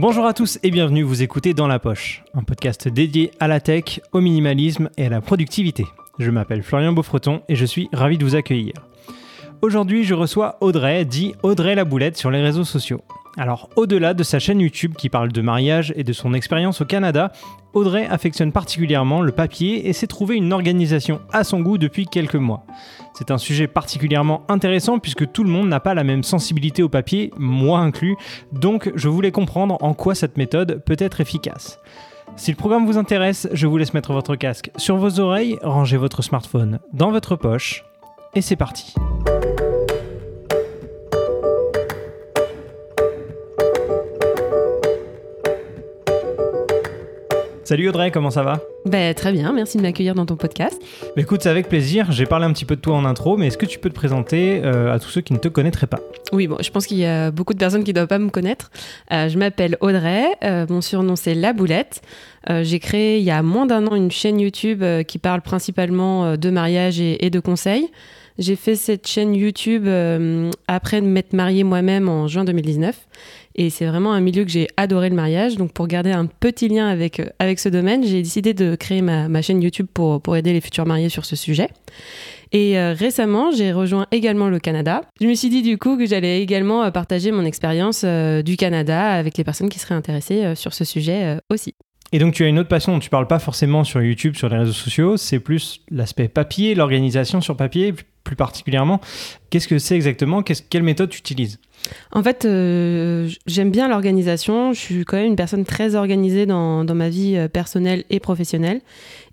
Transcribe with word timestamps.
Bonjour 0.00 0.24
à 0.24 0.32
tous 0.32 0.58
et 0.62 0.70
bienvenue, 0.70 1.02
vous 1.02 1.22
écoutez 1.22 1.52
Dans 1.52 1.66
la 1.66 1.78
Poche, 1.78 2.24
un 2.32 2.42
podcast 2.42 2.88
dédié 2.88 3.32
à 3.38 3.48
la 3.48 3.60
tech, 3.60 4.00
au 4.12 4.22
minimalisme 4.22 4.88
et 4.96 5.04
à 5.04 5.08
la 5.10 5.20
productivité. 5.20 5.84
Je 6.18 6.30
m'appelle 6.30 6.62
Florian 6.62 6.94
Beaufreton 6.94 7.42
et 7.50 7.54
je 7.54 7.66
suis 7.66 7.90
ravi 7.92 8.16
de 8.16 8.24
vous 8.24 8.34
accueillir. 8.34 8.72
Aujourd'hui, 9.60 10.04
je 10.04 10.14
reçois 10.14 10.56
Audrey, 10.62 11.04
dit 11.04 11.34
Audrey 11.42 11.74
la 11.74 11.84
Boulette 11.84 12.16
sur 12.16 12.30
les 12.30 12.40
réseaux 12.40 12.64
sociaux. 12.64 13.02
Alors, 13.36 13.68
au-delà 13.76 14.12
de 14.12 14.22
sa 14.22 14.38
chaîne 14.38 14.60
YouTube 14.60 14.94
qui 14.96 15.08
parle 15.08 15.30
de 15.30 15.40
mariage 15.40 15.92
et 15.96 16.02
de 16.02 16.12
son 16.12 16.34
expérience 16.34 16.80
au 16.80 16.84
Canada, 16.84 17.30
Audrey 17.72 18.06
affectionne 18.06 18.50
particulièrement 18.50 19.22
le 19.22 19.30
papier 19.30 19.88
et 19.88 19.92
s'est 19.92 20.08
trouvé 20.08 20.36
une 20.36 20.52
organisation 20.52 21.20
à 21.32 21.44
son 21.44 21.60
goût 21.60 21.78
depuis 21.78 22.06
quelques 22.06 22.34
mois. 22.34 22.64
C'est 23.14 23.30
un 23.30 23.38
sujet 23.38 23.68
particulièrement 23.68 24.42
intéressant 24.48 24.98
puisque 24.98 25.30
tout 25.30 25.44
le 25.44 25.50
monde 25.50 25.68
n'a 25.68 25.80
pas 25.80 25.94
la 25.94 26.04
même 26.04 26.24
sensibilité 26.24 26.82
au 26.82 26.88
papier, 26.88 27.30
moi 27.38 27.78
inclus, 27.78 28.16
donc 28.52 28.90
je 28.96 29.08
voulais 29.08 29.30
comprendre 29.30 29.78
en 29.80 29.94
quoi 29.94 30.14
cette 30.14 30.36
méthode 30.36 30.82
peut 30.84 30.96
être 30.98 31.20
efficace. 31.20 31.78
Si 32.36 32.50
le 32.50 32.56
programme 32.56 32.86
vous 32.86 32.98
intéresse, 32.98 33.48
je 33.52 33.66
vous 33.66 33.76
laisse 33.76 33.94
mettre 33.94 34.12
votre 34.12 34.34
casque 34.34 34.70
sur 34.76 34.96
vos 34.96 35.20
oreilles, 35.20 35.58
rangez 35.62 35.96
votre 35.96 36.22
smartphone 36.22 36.80
dans 36.92 37.10
votre 37.10 37.36
poche, 37.36 37.84
et 38.34 38.40
c'est 38.40 38.56
parti. 38.56 38.94
Salut 47.70 47.88
Audrey, 47.88 48.10
comment 48.10 48.32
ça 48.32 48.42
va? 48.42 48.58
Bah, 48.84 49.14
Très 49.14 49.30
bien, 49.30 49.52
merci 49.52 49.76
de 49.76 49.82
m'accueillir 49.82 50.16
dans 50.16 50.26
ton 50.26 50.34
podcast. 50.34 50.82
Bah, 51.14 51.22
écoute, 51.22 51.42
c'est 51.44 51.48
avec 51.48 51.68
plaisir. 51.68 52.10
J'ai 52.10 52.26
parlé 52.26 52.44
un 52.44 52.52
petit 52.52 52.64
peu 52.64 52.74
de 52.74 52.80
toi 52.80 52.96
en 52.96 53.04
intro, 53.04 53.36
mais 53.36 53.46
est-ce 53.46 53.56
que 53.56 53.64
tu 53.64 53.78
peux 53.78 53.88
te 53.88 53.94
présenter 53.94 54.60
euh, 54.64 54.92
à 54.92 54.98
tous 54.98 55.10
ceux 55.10 55.20
qui 55.20 55.32
ne 55.32 55.38
te 55.38 55.46
connaîtraient 55.46 55.86
pas? 55.86 56.00
Oui, 56.32 56.48
bon, 56.48 56.56
je 56.60 56.68
pense 56.72 56.88
qu'il 56.88 56.96
y 56.96 57.06
a 57.06 57.30
beaucoup 57.30 57.54
de 57.54 57.60
personnes 57.60 57.84
qui 57.84 57.90
ne 57.90 57.94
doivent 57.94 58.08
pas 58.08 58.18
me 58.18 58.30
connaître. 58.30 58.72
Euh, 59.12 59.28
je 59.28 59.38
m'appelle 59.38 59.76
Audrey, 59.80 60.24
euh, 60.42 60.66
mon 60.68 60.80
surnom 60.80 61.14
c'est 61.14 61.34
La 61.34 61.52
Boulette. 61.52 62.02
J'ai 62.48 62.80
créé 62.80 63.18
il 63.18 63.22
y 63.22 63.30
a 63.30 63.40
moins 63.42 63.66
d'un 63.66 63.86
an 63.86 63.94
une 63.94 64.10
chaîne 64.10 64.40
YouTube 64.40 64.82
qui 65.06 65.18
parle 65.18 65.42
principalement 65.42 66.38
de 66.38 66.50
mariage 66.50 66.98
et, 66.98 67.24
et 67.24 67.30
de 67.30 67.38
conseils. 67.38 67.88
J'ai 68.38 68.56
fait 68.56 68.76
cette 68.76 69.06
chaîne 69.06 69.34
YouTube 69.34 69.86
après 70.66 71.02
de 71.02 71.06
m'être 71.06 71.34
mariée 71.34 71.62
moi-même 71.64 72.08
en 72.08 72.28
juin 72.28 72.44
2019. 72.44 72.96
Et 73.60 73.68
c'est 73.68 73.84
vraiment 73.84 74.14
un 74.14 74.22
milieu 74.22 74.44
que 74.44 74.50
j'ai 74.50 74.68
adoré 74.78 75.10
le 75.10 75.14
mariage. 75.14 75.56
Donc 75.56 75.74
pour 75.74 75.86
garder 75.86 76.12
un 76.12 76.24
petit 76.24 76.66
lien 76.66 76.88
avec, 76.88 77.20
euh, 77.20 77.26
avec 77.38 77.58
ce 77.58 77.68
domaine, 77.68 78.02
j'ai 78.02 78.22
décidé 78.22 78.54
de 78.54 78.74
créer 78.74 79.02
ma, 79.02 79.42
chaîne 79.42 79.60
YouTube 79.60 79.86
pour, 79.92 80.22
pour 80.22 80.34
aider 80.34 80.54
les 80.54 80.62
futurs 80.62 80.86
mariés 80.86 81.10
sur 81.10 81.26
ce 81.26 81.36
sujet. 81.36 81.68
Et 82.52 82.78
euh, 82.78 82.94
récemment, 82.94 83.50
j'ai 83.50 83.72
rejoint 83.72 84.06
également 84.12 84.48
le 84.48 84.60
Canada. 84.60 85.02
Je 85.20 85.26
me 85.26 85.34
suis 85.34 85.50
dit 85.50 85.60
du 85.60 85.76
coup 85.76 85.98
que 85.98 86.06
j'allais 86.06 86.40
également 86.40 86.84
euh, 86.84 86.90
partager 86.90 87.32
mon 87.32 87.44
expérience 87.44 88.02
du 88.02 88.56
Canada 88.56 89.10
avec 89.10 89.36
les 89.36 89.44
personnes 89.44 89.68
qui 89.68 89.78
seraient 89.78 89.94
intéressées 89.94 90.54
sur 90.54 90.72
ce 90.72 90.86
sujet 90.86 91.36
aussi. 91.50 91.74
Et 92.12 92.18
donc 92.18 92.32
tu 92.32 92.44
as 92.44 92.48
une 92.48 92.58
autre 92.58 92.70
passion 92.70 92.98
tu 92.98 93.10
parles 93.10 93.26
pas 93.26 93.38
forcément 93.38 93.84
sur 93.84 94.02
YouTube, 94.02 94.36
sur 94.36 94.48
les 94.48 94.56
réseaux 94.56 94.72
sociaux, 94.72 95.18
c'est 95.18 95.38
plus 95.38 95.82
l'aspect 95.90 96.28
papier, 96.28 96.74
l'organisation 96.74 97.42
sur 97.42 97.58
papier 97.58 97.94
plus 98.24 98.36
particulièrement. 98.36 99.00
Qu'est-ce 99.50 99.68
que 99.68 99.78
c'est 99.78 99.96
exactement? 99.96 100.42
Quelle 100.42 100.82
méthode 100.82 101.10
tu 101.10 101.18
utilises? 101.18 101.58
En 102.12 102.22
fait, 102.22 102.44
euh, 102.44 103.28
j'aime 103.46 103.70
bien 103.70 103.88
l'organisation. 103.88 104.72
Je 104.72 104.80
suis 104.80 105.04
quand 105.04 105.16
même 105.16 105.26
une 105.26 105.36
personne 105.36 105.64
très 105.64 105.94
organisée 105.94 106.46
dans, 106.46 106.84
ma 106.84 107.08
vie 107.08 107.36
euh, 107.36 107.48
personnelle 107.48 108.04
et 108.10 108.20
professionnelle. 108.20 108.80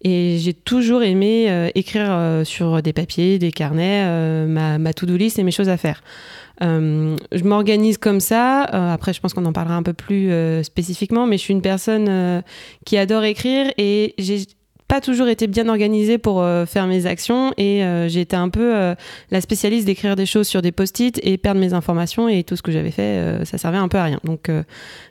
Et 0.04 0.38
j'ai 0.40 0.54
toujours 0.54 1.04
aimé 1.04 1.48
euh, 1.50 1.70
écrire 1.76 2.42
sur 2.46 2.82
des 2.82 2.94
papiers, 2.94 3.40
des 3.40 3.52
carnets, 3.52 4.46
ma, 4.48 4.78
ma 4.78 4.94
to-do 4.94 5.18
list 5.18 5.40
et 5.40 5.44
mes 5.44 5.52
choses 5.52 5.70
à 5.70 5.78
faire. 5.78 6.04
je 6.62 7.44
m'organise 7.44 7.98
comme 7.98 8.20
ça. 8.20 8.64
après, 8.94 9.14
je 9.14 9.22
pense 9.22 9.34
qu'on 9.34 9.46
en 9.46 9.54
parlera 9.54 9.76
un 9.76 9.84
peu 9.84 9.94
plus 9.94 10.32
spécifiquement, 10.64 11.26
mais 11.26 11.38
je 11.38 11.44
suis 11.44 11.54
une 11.54 11.62
personne 11.62 12.44
qui 12.86 12.98
adore 12.98 13.24
écrire 13.24 13.72
et 13.78 14.14
j'ai 14.18 14.46
pas 14.88 15.02
toujours 15.02 15.28
été 15.28 15.48
bien 15.48 15.68
organisée 15.68 16.18
pour 16.18 16.42
euh, 16.42 16.66
faire 16.66 16.88
mes 16.88 17.06
actions 17.06 17.54
et 17.58 17.84
euh, 17.84 18.08
j'ai 18.08 18.22
été 18.22 18.36
un 18.36 18.50
peu 18.50 18.76
euh, 18.76 18.96
la 19.32 19.42
spécialiste 19.42 19.86
d'écrire 19.86 20.16
des 20.16 20.26
choses 20.26 20.48
sur 20.48 20.62
des 20.62 20.72
post-it 20.72 21.20
et 21.24 21.38
perdre 21.38 21.60
mes 21.60 21.74
informations 21.74 22.30
et 22.30 22.44
tout 22.44 22.56
ce 22.56 22.62
que 22.62 22.72
j'avais 22.72 22.92
fait, 22.92 23.44
ça 23.46 23.58
servait 23.58 23.78
un 23.78 23.88
peu 23.88 23.98
à 23.98 24.06
rien. 24.06 24.20
Donc 24.24 24.50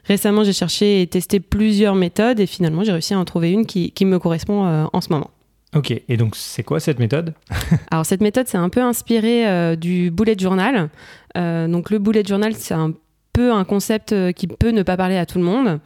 récemment, 0.05 0.43
j'ai 0.43 0.53
cherché 0.53 1.01
et 1.01 1.07
testé 1.07 1.39
plusieurs 1.39 1.95
méthodes 1.95 2.39
et 2.39 2.47
finalement, 2.47 2.83
j'ai 2.83 2.91
réussi 2.91 3.13
à 3.13 3.19
en 3.19 3.25
trouver 3.25 3.51
une 3.51 3.65
qui, 3.65 3.91
qui 3.91 4.05
me 4.05 4.19
correspond 4.19 4.87
en 4.91 5.01
ce 5.01 5.09
moment. 5.09 5.29
Ok, 5.75 5.91
et 5.91 6.17
donc 6.17 6.35
c'est 6.35 6.63
quoi 6.63 6.79
cette 6.79 6.99
méthode? 6.99 7.33
Alors 7.91 8.05
cette 8.05 8.21
méthode, 8.21 8.47
c'est 8.47 8.57
un 8.57 8.69
peu 8.69 8.81
inspiré 8.81 9.75
du 9.77 10.11
bullet 10.11 10.35
journal. 10.37 10.89
donc 11.35 11.91
le 11.91 11.99
bullet 11.99 12.23
journal, 12.25 12.55
c'est 12.55 12.73
un 12.73 12.93
un 13.41 13.63
concept 13.63 14.13
qui 14.33 14.47
peut 14.47 14.71
ne 14.71 14.83
pas 14.83 14.97
parler 14.97 15.17
à 15.17 15.25
tout 15.25 15.37
le 15.37 15.43
monde. 15.43 15.79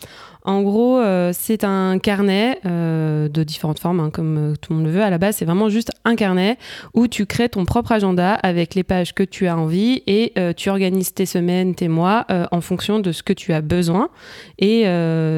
En 0.43 0.63
gros, 0.63 0.97
euh, 0.97 1.31
c'est 1.33 1.63
un 1.63 1.99
carnet 1.99 2.59
euh, 2.65 3.29
de 3.29 3.43
différentes 3.43 3.79
formes, 3.79 3.99
hein, 3.99 4.09
comme 4.11 4.37
euh, 4.37 4.55
tout 4.59 4.73
le 4.73 4.77
monde 4.77 4.87
le 4.87 4.91
veut. 4.91 5.03
À 5.03 5.11
la 5.11 5.19
base, 5.19 5.35
c'est 5.35 5.45
vraiment 5.45 5.69
juste 5.69 5.91
un 6.03 6.15
carnet 6.15 6.57
où 6.95 7.07
tu 7.07 7.27
crées 7.27 7.49
ton 7.49 7.63
propre 7.65 7.91
agenda 7.91 8.33
avec 8.33 8.73
les 8.73 8.83
pages 8.83 9.13
que 9.13 9.23
tu 9.23 9.47
as 9.47 9.55
envie 9.57 10.01
et 10.07 10.33
tu 10.57 10.69
organises 10.69 11.13
tes 11.13 11.25
semaines, 11.25 11.75
tes 11.75 11.87
mois 11.87 12.25
en 12.51 12.61
fonction 12.61 12.99
de 12.99 13.11
ce 13.11 13.23
que 13.23 13.33
tu 13.33 13.53
as 13.53 13.61
besoin. 13.61 14.09
Et 14.57 14.83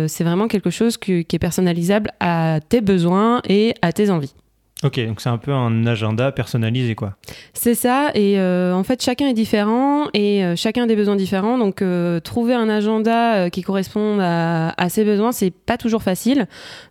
c'est 0.07 0.23
vraiment 0.23 0.47
quelque 0.47 0.69
chose 0.69 0.97
qui 0.97 1.19
est 1.19 1.39
personnalisable 1.39 2.11
à 2.19 2.59
tes 2.67 2.81
besoins 2.81 3.41
et 3.47 3.73
à 3.81 3.91
tes 3.91 4.09
envies. 4.09 4.33
Ok, 4.83 4.99
donc 5.05 5.21
c'est 5.21 5.29
un 5.29 5.37
peu 5.37 5.53
un 5.53 5.85
agenda 5.85 6.31
personnalisé, 6.33 6.93
quoi. 6.93 7.13
C'est 7.53 7.75
ça, 7.75 8.11
et 8.15 8.37
euh, 8.37 8.73
en 8.73 8.83
fait, 8.83 9.01
chacun 9.01 9.27
est 9.27 9.33
différent 9.33 10.07
et 10.13 10.43
euh, 10.43 10.55
chacun 10.57 10.83
a 10.83 10.87
des 10.87 10.97
besoins 10.97 11.15
différents. 11.15 11.57
Donc, 11.57 11.81
euh, 11.81 12.19
trouver 12.19 12.53
un 12.53 12.67
agenda 12.67 13.49
qui 13.49 13.61
corresponde 13.61 14.19
à, 14.21 14.73
à 14.81 14.89
ses 14.89 15.05
besoins, 15.05 15.31
c'est 15.31 15.51
pas 15.51 15.77
toujours 15.77 16.03
facile. 16.03 16.47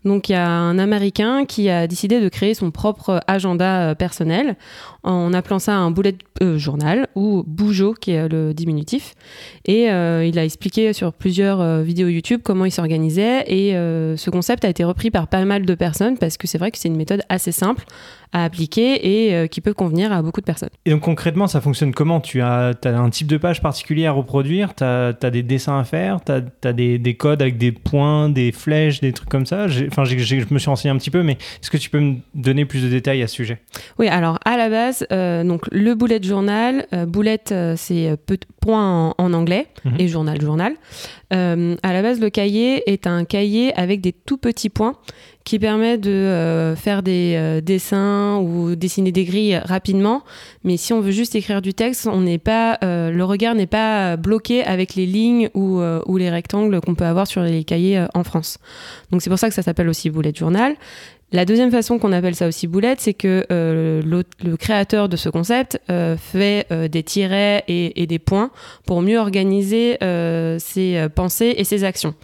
Donc, 0.06 0.30
il 0.30 0.32
y 0.32 0.36
a 0.36 0.48
un 0.48 0.78
Américain 0.78 1.44
qui 1.44 1.69
a 1.69 1.86
décidé 1.86 2.20
de 2.20 2.28
créer 2.30 2.54
son 2.54 2.70
propre 2.70 3.20
agenda 3.26 3.94
personnel 3.94 4.56
en 5.04 5.32
appelant 5.32 5.58
ça 5.58 5.76
un 5.76 5.90
bullet 5.90 6.16
journal 6.56 7.08
ou 7.14 7.44
bougeot, 7.46 7.94
qui 7.94 8.12
est 8.12 8.28
le 8.28 8.54
diminutif. 8.54 9.14
Et 9.64 9.84
il 9.84 10.38
a 10.38 10.44
expliqué 10.44 10.92
sur 10.92 11.12
plusieurs 11.12 11.82
vidéos 11.82 12.08
YouTube 12.08 12.40
comment 12.44 12.64
il 12.64 12.70
s'organisait. 12.70 13.44
Et 13.46 13.72
ce 13.72 14.30
concept 14.30 14.64
a 14.64 14.68
été 14.68 14.84
repris 14.84 15.10
par 15.10 15.28
pas 15.28 15.44
mal 15.44 15.66
de 15.66 15.74
personnes 15.74 16.18
parce 16.18 16.36
que 16.36 16.46
c'est 16.46 16.58
vrai 16.58 16.70
que 16.70 16.78
c'est 16.78 16.88
une 16.88 16.96
méthode 16.96 17.22
assez 17.28 17.52
simple 17.52 17.84
à 18.32 18.44
appliquer 18.44 19.26
et 19.26 19.34
euh, 19.34 19.47
qui 19.47 19.60
peut 19.60 19.75
convenir 19.75 20.10
à 20.10 20.22
beaucoup 20.22 20.41
de 20.41 20.47
personnes. 20.47 20.70
Et 20.87 20.91
donc 20.91 21.03
concrètement, 21.03 21.47
ça 21.47 21.60
fonctionne 21.60 21.93
comment? 21.93 22.20
Tu 22.20 22.41
as, 22.41 22.72
as, 22.84 22.88
un 22.88 23.10
type 23.10 23.26
de 23.26 23.37
page 23.37 23.60
particulier 23.60 24.06
à 24.06 24.12
reproduire? 24.12 24.75
Tu 24.75 24.84
as, 24.84 25.15
as, 25.22 25.31
des 25.31 25.43
dessins 25.43 25.78
à 25.78 25.84
faire? 25.84 26.25
Tu 26.25 26.32
as, 26.32 26.41
as 26.65 26.72
des, 26.72 26.98
des, 26.98 27.15
codes 27.15 27.42
avec 27.42 27.59
des 27.59 27.72
points, 27.72 28.31
des 28.31 28.50
flèches, 28.50 29.00
des 29.00 29.12
trucs 29.12 29.28
comme 29.28 29.44
ça? 29.44 29.66
Enfin, 29.88 30.04
je 30.04 30.15
me 30.54 30.59
suis 30.59 30.69
renseigné 30.69 30.94
un 30.94 30.98
petit 30.98 31.10
peu, 31.10 31.22
mais 31.22 31.32
est-ce 31.32 31.71
que 31.71 31.76
tu 31.76 31.91
peux 31.91 32.00
me 32.00 32.16
donner 32.34 32.65
plus 32.65 32.82
de 32.82 32.88
détails 32.88 33.22
à 33.22 33.26
ce 33.26 33.34
sujet? 33.34 33.59
Oui, 33.98 34.09
alors 34.09 34.38
à 34.44 34.56
la 34.56 34.71
base, 34.71 35.06
euh, 35.12 35.44
donc 35.44 35.62
le 35.71 35.94
bullet 35.94 36.22
journal, 36.22 36.87
euh, 36.94 37.04
bullet 37.04 37.42
c'est 37.76 38.16
point 38.60 39.15
en, 39.19 39.32
anglais 39.34 39.66
mhm. 39.84 39.97
et 39.98 40.09
journal, 40.09 40.41
journal. 40.41 40.75
à 41.31 41.92
la 41.92 42.03
base, 42.03 42.21
le 42.21 42.31
cahier 42.31 42.91
est 42.91 43.06
un 43.06 43.25
cahier 43.25 43.75
avec 43.75 44.00
des 44.00 44.12
tout 44.12 44.38
petits 44.38 44.71
points 44.71 44.97
qui 45.44 45.58
permet 45.58 45.98
de 45.98 46.10
euh, 46.10 46.76
faire 46.76 47.03
des 47.03 47.34
euh, 47.36 47.60
dessins 47.60 48.38
ou 48.38 48.75
dessiner 48.76 49.12
des 49.12 49.25
grilles 49.25 49.60
rapidement. 49.64 50.22
Mais 50.64 50.76
si 50.76 50.92
on 50.92 51.00
veut 51.00 51.10
juste 51.10 51.34
écrire 51.34 51.62
du 51.62 51.75
texte, 51.75 52.06
euh, 52.08 53.10
le 53.10 53.25
regard 53.25 53.54
n'est 53.54 53.66
pas 53.66 54.16
bloqué 54.16 54.64
avec 54.64 54.94
les 54.94 55.06
lignes 55.06 55.48
ou, 55.54 55.80
ou 55.80 56.16
les 56.16 56.30
rectangles 56.30 56.80
qu'on 56.80 56.94
peut 56.94 57.04
avoir 57.04 57.26
sur 57.26 57.42
les 57.42 57.64
cahiers 57.64 58.06
en 58.14 58.25
France. 58.25 58.58
Donc 59.10 59.22
c'est 59.22 59.30
pour 59.30 59.38
ça 59.38 59.48
que 59.48 59.54
ça 59.54 59.62
s'appelle 59.62 59.88
aussi 59.88 60.10
bullet 60.10 60.32
journal. 60.34 60.76
La 61.34 61.47
deuxième 61.47 61.70
façon 61.70 61.98
qu'on 61.98 62.12
appelle 62.12 62.34
ça 62.34 62.47
aussi 62.47 62.66
boulette, 62.66 63.00
c'est 63.00 63.15
que 63.15 63.47
euh, 63.50 64.03
le, 64.03 64.56
créateur 64.56 65.09
de 65.09 65.16
ce 65.16 65.31
concept 65.31 65.81
euh, 65.88 66.18
fait 66.18 66.66
euh, 66.71 66.89
des 66.89 67.03
tirets 67.03 67.65
et, 67.68 68.06
des 68.06 68.18
points 68.18 68.51
pour 68.84 69.01
mieux 69.01 69.18
organiser 69.18 69.97
ses 70.59 71.06
pensées 71.15 71.54
et 71.56 71.65
ses 71.65 71.84
actions. 71.84 72.15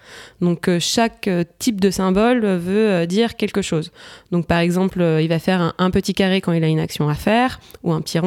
Donc 0.41 0.69
chaque 0.81 1.31
type 1.59 1.81
de 1.81 1.91
symbole 1.91 2.44
veut 2.44 3.06
dire 3.06 3.37
quelque 3.37 3.62
chose. 3.62 3.93
Donc 4.32 4.47
par 4.47 4.59
exemple, 4.59 5.00
il 5.21 5.29
va 5.29 5.38
faire 5.38 5.75
un, 5.79 5.91
petit 5.91 6.12
carré 6.12 6.41
quand 6.41 6.53
il 6.53 6.62
a 6.65 6.67
une 6.67 6.81
action 6.81 7.09
à 7.09 7.15
faire 7.15 7.61
ou 7.82 7.93
un 7.93 8.00
petit 8.00 8.19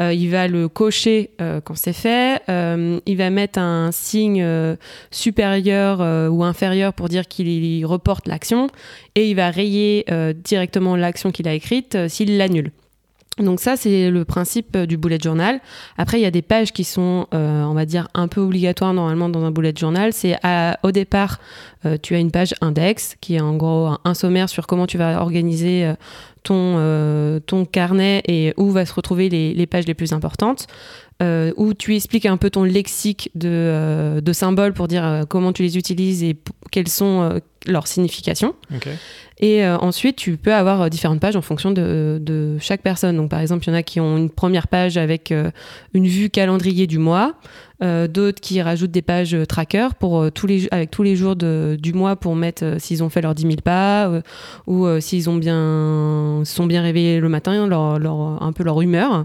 il 0.00 0.30
va 0.30 0.48
le 0.48 0.68
cocher 0.68 1.30
quand 1.38 1.76
c'est 1.76 1.92
fait. 1.92 2.42
il 2.48 3.16
va 3.16 3.30
mettre 3.30 3.58
un 3.58 3.90
signe 3.92 4.44
supérieur 5.10 6.00
ou 6.30 6.42
inférieur 6.42 6.92
pour 6.92 7.08
dire 7.08 7.28
qu'il 7.28 7.86
reporte 7.86 8.26
l'action 8.26 8.68
et 9.14 9.30
il 9.30 9.36
va 9.36 9.50
rayer 9.50 10.04
directement 10.34 10.96
l'action 10.96 11.30
qu'il 11.30 11.48
a 11.48 11.54
écrite 11.54 11.94
euh, 11.94 12.08
s'il 12.08 12.36
l'annule. 12.36 12.72
Donc 13.38 13.60
ça, 13.60 13.76
c'est 13.76 14.10
le 14.10 14.24
principe 14.24 14.76
du 14.76 14.98
bullet 14.98 15.18
journal. 15.22 15.60
Après, 15.96 16.18
il 16.18 16.22
y 16.22 16.26
a 16.26 16.30
des 16.30 16.42
pages 16.42 16.72
qui 16.72 16.84
sont, 16.84 17.26
on 17.32 17.72
va 17.72 17.86
dire, 17.86 18.08
un 18.12 18.28
peu 18.28 18.42
obligatoires 18.42 18.92
normalement 18.92 19.30
dans 19.30 19.44
un 19.44 19.50
bullet 19.50 19.72
journal. 19.74 20.12
C'est 20.12 20.36
au 20.82 20.90
départ, 20.90 21.40
tu 22.02 22.14
as 22.14 22.18
une 22.18 22.32
page 22.32 22.54
index 22.60 23.16
qui 23.22 23.36
est 23.36 23.40
en 23.40 23.56
gros 23.56 23.94
un, 24.04 24.14
sommaire 24.14 24.50
sur 24.50 24.66
comment 24.66 24.86
tu 24.86 24.98
vas 24.98 25.22
organiser 25.22 25.90
ton, 26.42 27.40
ton 27.46 27.64
carnet 27.64 28.22
et 28.26 28.52
où 28.58 28.72
va 28.72 28.84
se 28.84 28.92
retrouver 28.92 29.30
les, 29.30 29.66
pages 29.66 29.86
les 29.86 29.94
plus 29.94 30.12
importantes. 30.12 30.66
Euh, 31.22 31.52
où 31.56 31.74
tu 31.74 31.94
expliques 31.94 32.24
un 32.24 32.38
peu 32.38 32.48
ton 32.48 32.64
lexique 32.64 33.30
de, 33.34 33.50
euh, 33.50 34.20
de 34.22 34.32
symboles 34.32 34.72
pour 34.72 34.88
dire 34.88 35.04
euh, 35.04 35.24
comment 35.28 35.52
tu 35.52 35.62
les 35.62 35.76
utilises 35.76 36.22
et 36.22 36.34
quelles 36.70 36.88
sont 36.88 37.38
leurs 37.66 37.88
significations. 37.88 38.54
Et 39.42 39.66
ensuite, 39.66 40.16
tu 40.16 40.36
peux 40.36 40.52
avoir 40.52 40.90
différentes 40.90 41.20
pages 41.20 41.36
en 41.36 41.40
fonction 41.40 41.70
de, 41.72 42.56
chaque 42.60 42.82
personne. 42.82 43.16
Donc, 43.16 43.30
par 43.30 43.40
exemple, 43.40 43.64
il 43.64 43.70
y 43.70 43.72
en 43.72 43.76
a 43.76 43.82
qui 43.82 43.98
ont 43.98 44.18
une 44.18 44.30
première 44.30 44.68
page 44.68 44.98
avec 44.98 45.32
une 45.94 46.06
vue 46.06 46.28
calendrier 46.28 46.86
du 46.86 46.98
mois. 46.98 47.34
Euh, 47.82 48.08
d'autres 48.08 48.42
qui 48.42 48.60
rajoutent 48.60 48.90
des 48.90 49.00
pages 49.00 49.34
euh, 49.34 49.46
tracker 49.46 49.88
pour, 49.98 50.20
euh, 50.20 50.30
avec 50.70 50.90
tous 50.90 51.02
les 51.02 51.16
jours 51.16 51.34
du 51.34 51.92
mois 51.94 52.14
pour 52.14 52.36
mettre 52.36 52.76
s'ils 52.78 53.02
ont 53.02 53.08
fait 53.08 53.22
leurs 53.22 53.34
10 53.34 53.42
000 53.42 53.54
pas 53.64 54.20
ou 54.66 54.86
s'ils 55.00 55.24
sont 55.24 55.36
bien 55.36 56.42
réveillés 56.82 57.20
le 57.20 57.28
matin, 57.28 57.70
un 57.70 58.52
peu 58.52 58.64
leur 58.64 58.82
humeur. 58.82 59.24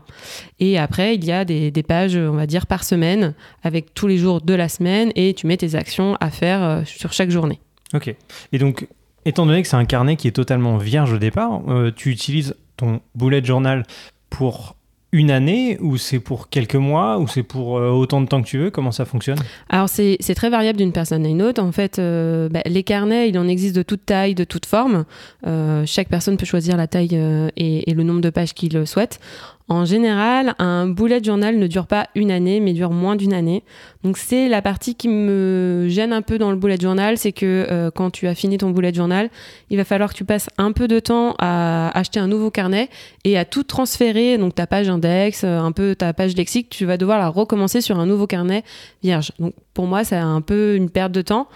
Et 0.59 0.77
après, 0.77 1.15
il 1.15 1.25
y 1.25 1.31
a 1.31 1.43
des, 1.43 1.71
des, 1.71 1.83
pages, 1.83 2.15
on 2.15 2.35
va 2.35 2.47
dire, 2.47 2.65
par 2.65 2.83
semaine 2.83 3.33
avec 3.63 3.93
tous 3.93 4.07
les 4.07 4.17
jours 4.17 4.41
de 4.41 4.53
la 4.53 4.69
semaine 4.69 5.11
et 5.15 5.33
tu 5.33 5.47
mets 5.47 5.57
tes 5.57 5.75
actions 5.75 6.15
à 6.21 6.29
faire 6.29 6.83
sur 6.85 7.11
chaque 7.11 7.29
journée. 7.29 7.59
Ok. 7.93 8.13
Et 8.53 8.57
donc, 8.57 8.87
étant 9.25 9.45
donné 9.45 9.61
que 9.61 9.67
c'est 9.67 9.75
un 9.75 9.85
carnet 9.85 10.15
qui 10.15 10.27
est 10.27 10.31
totalement 10.31 10.77
vierge 10.77 11.13
au 11.13 11.17
départ, 11.17 11.61
tu 11.95 12.11
utilises 12.11 12.55
ton 12.77 13.01
bullet 13.15 13.43
journal 13.43 13.83
pour 14.29 14.75
une 15.15 15.31
année 15.31 15.77
ou 15.79 15.97
c'est 15.97 16.19
pour 16.19 16.49
quelques 16.49 16.75
mois 16.75 17.19
ou 17.19 17.27
c'est 17.27 17.43
pour 17.43 17.77
euh, 17.77 17.89
autant 17.89 18.19
de 18.21 18.27
temps 18.27 18.41
que 18.41 18.47
tu 18.47 18.57
veux? 18.57 18.69
Comment 18.69 18.91
ça 18.91 19.05
fonctionne? 19.05 19.37
Alors 19.69 19.87
c'est 19.87 20.17
très 20.35 20.49
variable 20.49 20.77
d'une 20.77 20.91
personne 20.91 21.25
à 21.25 21.29
une 21.29 21.41
autre. 21.41 21.63
En 21.63 21.71
fait, 21.71 21.99
euh, 21.99 22.49
bah, 22.49 22.61
les 22.65 22.83
carnets, 22.83 23.29
il 23.29 23.39
en 23.39 23.47
existe 23.47 23.75
de 23.75 23.83
toute 23.83 24.05
taille, 24.05 24.35
de 24.35 24.43
toute 24.43 24.65
forme. 24.65 25.05
Euh, 25.47 25.83
chaque 25.85 26.09
personne 26.09 26.35
peut 26.35 26.45
choisir 26.45 26.75
la 26.75 26.87
taille 26.87 27.17
et, 27.55 27.93
le 27.93 28.03
nombre 28.03 28.21
de 28.21 28.29
pages 28.29 28.53
qu'il 28.53 28.85
souhaite. 28.85 29.19
En 29.67 29.83
général, 29.83 30.53
un 30.59 30.85
bullet 30.85 31.23
journal 31.23 31.57
ne 31.57 31.65
dure 31.65 31.87
pas 31.87 32.07
une 32.13 32.29
année, 32.29 32.59
mais 32.59 32.73
dure 32.73 32.91
moins 32.91 33.15
d'une 33.15 33.33
année. 33.33 33.63
Donc 34.03 34.17
c'est 34.17 34.47
la 34.47 34.61
partie 34.61 34.93
qui 34.93 35.07
me 35.07 35.87
gêne 35.89 36.13
un 36.13 36.21
peu 36.21 36.37
dans 36.37 36.51
le 36.51 36.57
bullet 36.57 36.77
journal, 36.79 37.17
c'est 37.17 37.31
que 37.31 37.65
euh, 37.71 37.89
quand 37.89 38.11
tu 38.11 38.27
as 38.27 38.35
fini 38.35 38.59
ton 38.59 38.69
bullet 38.69 38.93
journal, 38.93 39.31
il 39.71 39.77
va 39.77 39.83
falloir 39.83 40.11
que 40.11 40.17
tu 40.17 40.23
passes 40.23 40.49
un 40.59 40.71
peu 40.71 40.87
de 40.87 40.99
temps 40.99 41.33
à 41.39 41.89
acheter 41.97 42.19
un 42.19 42.27
nouveau 42.27 42.51
carnet 42.51 42.89
et 43.23 43.39
à 43.39 43.45
tout 43.45 43.63
transférer, 43.63 44.37
donc 44.37 44.53
ta 44.53 44.67
page 44.67 44.87
index, 44.87 45.43
euh, 45.43 45.57
un 45.57 45.71
peu 45.71 45.95
ta 45.95 46.13
page 46.13 46.35
lexique, 46.35 46.69
tu 46.69 46.85
vas 46.85 46.97
devoir 46.97 47.17
la 47.17 47.29
recommencer 47.29 47.81
sur 47.81 47.99
un 47.99 48.05
nouveau 48.05 48.27
carnet 48.27 48.63
vierge. 49.01 49.31
Donc 49.39 49.55
pour 49.73 49.87
moi, 49.87 50.03
c'est 50.03 50.15
un 50.15 50.41
peu 50.41 50.75
une 50.75 50.91
perte 50.91 51.11
de 51.11 51.23
temps. 51.23 51.47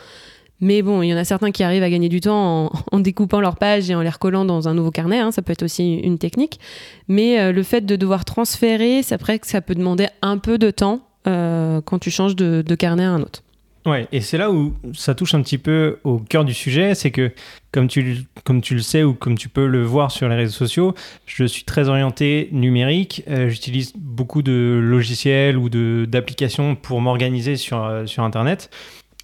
Mais 0.62 0.82
bon, 0.82 1.02
il 1.02 1.08
y 1.08 1.14
en 1.14 1.18
a 1.18 1.24
certains 1.24 1.52
qui 1.52 1.64
arrivent 1.64 1.84
à 1.84 1.90
gagner 1.90 2.10
du 2.10 2.20
temps 2.20 2.72
en, 2.92 3.00
découpant 3.00 3.40
leurs 3.40 3.56
pages 3.56 3.90
et 3.90 3.96
en 3.96 4.02
les 4.02 4.10
recollant 4.10 4.46
dans 4.46 4.68
un 4.68 4.74
nouveau 4.74 4.92
carnet. 4.92 5.20
Hein, 5.20 5.32
ça 5.32 5.42
peut 5.42 5.54
être 5.54 5.64
aussi 5.64 5.96
une 5.96 6.18
technique. 6.18 6.60
Mais 7.08 7.40
euh, 7.40 7.52
le 7.52 7.64
fait 7.64 7.82
de 7.82 7.96
devoir 7.96 8.26
transférer, 8.26 9.02
c'est 9.04 9.20
que 9.40 9.48
ça 9.48 9.62
peut 9.62 9.76
demander 9.76 10.08
un 10.22 10.38
peu 10.38 10.58
de 10.58 10.72
temps 10.72 11.02
euh, 11.28 11.82
quand 11.82 12.00
tu 12.00 12.12
changes 12.12 12.36
de, 12.36 12.76
carnet 12.76 13.04
à 13.04 13.12
un 13.12 13.22
autre. 13.22 13.44
Ouais, 13.86 14.08
et 14.12 14.20
c'est 14.20 14.38
là 14.38 14.52
où 14.52 14.74
ça 14.94 15.16
touche 15.16 15.34
un 15.34 15.42
petit 15.42 15.58
peu 15.58 16.00
au 16.04 16.20
cœur 16.20 16.44
du 16.44 16.54
sujet, 16.54 16.96
c'est 16.96 17.12
que 17.12 17.32
comme 17.72 17.88
tu, 17.88 18.26
comme 18.44 18.62
tu 18.62 18.76
le 18.76 18.82
sais 18.82 19.04
ou 19.04 19.14
comme 19.14 19.38
tu 19.38 19.48
peux 19.48 19.68
le 19.68 19.84
voir 19.84 20.12
sur 20.12 20.28
les 20.28 20.36
réseaux 20.36 20.52
sociaux, 20.52 20.94
je 21.26 21.46
suis 21.46 21.64
très 21.64 21.88
orienté 21.88 22.50
numérique. 22.52 23.24
Euh, 23.30 23.48
j'utilise 23.48 23.94
beaucoup 23.96 24.42
de 24.42 24.80
logiciels 24.84 25.58
ou 25.58 25.70
d'applications 25.70 26.76
pour 26.76 27.00
m'organiser 27.00 27.56
sur, 27.56 28.04
sur 28.06 28.24
Internet. 28.24 28.70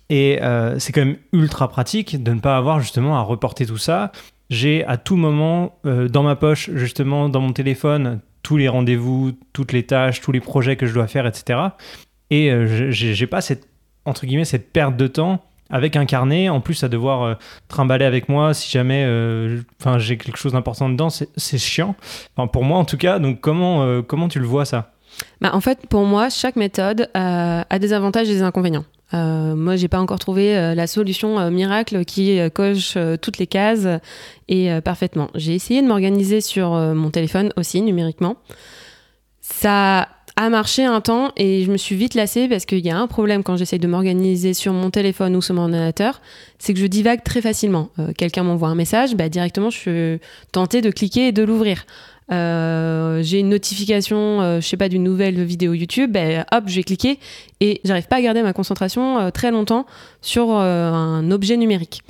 Et 0.10 0.42
euh, 0.42 0.78
c'est 0.80 0.92
quand 0.92 1.06
même 1.06 1.18
ultra 1.34 1.68
pratique 1.68 2.22
de 2.22 2.34
ne 2.34 2.40
pas 2.40 2.58
avoir 2.58 2.80
justement 2.80 3.18
à 3.18 3.22
reporter 3.22 3.66
tout 3.66 3.78
ça. 3.78 4.12
J'ai 4.50 4.86
à 4.86 4.98
tout 4.98 5.16
moment 5.16 5.80
euh, 5.86 6.08
dans 6.08 6.24
ma 6.24 6.36
poche, 6.36 6.70
justement 6.74 7.30
dans 7.30 7.42
mon 7.42 7.54
téléphone, 7.54 8.20
tous 8.44 8.58
les 8.58 8.68
rendez-vous, 8.68 9.32
toutes 9.54 9.72
les 9.72 9.84
tâches, 9.84 10.22
tous 10.22 10.32
les 10.32 10.40
projets 10.40 10.76
que 10.76 10.86
je 10.86 10.94
dois 10.94 11.08
faire, 11.08 11.26
etc. 11.26 11.60
Et 12.30 12.52
euh, 12.52 12.92
j'ai 12.92 13.28
pas 13.28 13.42
cette, 13.42 13.68
entre 14.06 14.26
guillemets, 14.26 14.46
cette 14.46 14.72
perte 14.72 14.96
de 14.96 15.08
temps 15.08 15.44
avec 15.72 15.96
un 15.96 16.06
carnet, 16.06 16.48
en 16.50 16.62
plus 16.62 16.84
à 16.84 16.90
devoir 16.90 17.40
trimballer 17.68 18.06
avec 18.06 18.30
moi 18.30 18.54
si 18.54 18.70
jamais 18.70 19.04
enfin 19.82 19.98
j'ai 19.98 20.16
quelque 20.16 20.38
chose 20.38 20.52
d'important 20.52 20.90
dedans, 20.90 21.10
c'est 21.10 21.58
chiant. 21.58 21.96
Enfin, 22.38 22.46
pour 22.46 22.64
moi 22.64 22.78
en 22.78 22.86
tout 22.86 22.98
cas, 22.98 23.18
donc 23.18 23.42
comment, 23.42 24.04
comment 24.04 24.28
tu 24.28 24.38
le 24.38 24.46
vois 24.46 24.66
ça? 24.66 24.92
Bah, 25.42 25.50
En 25.54 25.62
fait, 25.62 25.88
pour 25.90 26.06
moi, 26.06 26.30
chaque 26.30 26.56
méthode 26.56 27.10
a 27.16 27.80
des 27.80 27.94
avantages 27.94 28.30
et 28.30 28.34
des 28.34 28.44
inconvénients. 28.44 28.86
Euh, 29.16 29.56
moi, 29.56 29.76
j'ai 29.76 29.88
pas 29.88 30.00
encore 30.00 30.20
trouvé 30.20 30.58
euh, 30.58 30.76
la 30.76 30.88
solution 30.88 31.40
euh, 31.40 31.50
miracle 31.50 32.04
qui 32.06 32.40
coche 32.54 32.98
toutes 33.22 33.38
les 33.38 33.48
cases 33.48 33.88
et 34.48 34.70
parfaitement. 34.84 35.30
J'ai 35.36 35.56
essayé 35.56 35.82
de 35.82 35.88
m'organiser 35.88 36.42
sur 36.42 36.72
mon 36.72 37.10
téléphone 37.10 37.52
aussi 37.58 37.82
numériquement. 37.82 38.38
Ça 39.42 40.10
a 40.36 40.50
marché 40.50 40.84
un 40.84 41.02
temps 41.02 41.32
et 41.38 41.64
je 41.64 41.72
me 41.72 41.78
suis 41.78 41.96
vite 41.96 42.14
lassée 42.14 42.48
parce 42.48 42.66
qu'il 42.66 42.86
y 42.86 42.90
a 42.90 42.98
un 42.98 43.08
problème 43.08 43.44
quand 43.44 43.56
j'essaye 43.56 43.80
de 43.80 43.88
m'organiser 43.88 44.54
sur 44.54 44.74
mon 44.74 44.90
téléphone 44.92 45.36
ou 45.36 45.42
sur 45.42 45.56
mon 45.56 45.64
ordinateur, 45.64 46.22
c'est 46.60 46.74
que 46.74 46.80
je 46.80 46.88
divague 46.88 47.24
très 47.24 47.42
facilement. 47.42 47.90
Quelqu'un 48.18 48.44
m'envoie 48.44 48.70
un 48.70 48.76
message, 48.76 49.16
bah, 49.16 49.30
directement 49.30 49.70
je 49.70 49.78
suis 49.78 50.20
tentée 50.52 50.82
de 50.82 50.92
cliquer 50.92 51.28
et 51.28 51.32
de 51.32 51.44
l'ouvrir. 51.44 51.86
Euh, 52.32 53.22
j'ai 53.22 53.40
une 53.40 53.50
notification, 53.50 54.42
euh, 54.42 54.60
je 54.60 54.68
sais 54.68 54.78
pas, 54.78 54.90
d'une 54.90 55.04
nouvelle 55.04 55.44
vidéo 55.44 55.74
YouTube, 55.74 56.12
ben, 56.12 56.46
hop, 56.52 56.64
je 56.68 56.76
vais 56.76 56.84
cliquer 56.84 57.20
et 57.60 57.82
j'arrive 57.84 58.08
pas 58.08 58.18
à 58.18 58.22
garder 58.22 58.42
ma 58.42 58.54
concentration 58.54 59.20
euh, 59.20 59.30
très 59.30 59.52
longtemps 59.52 59.86
sur 60.22 60.52
un 60.52 61.30
objet 61.32 61.58
numérique. 61.58 62.02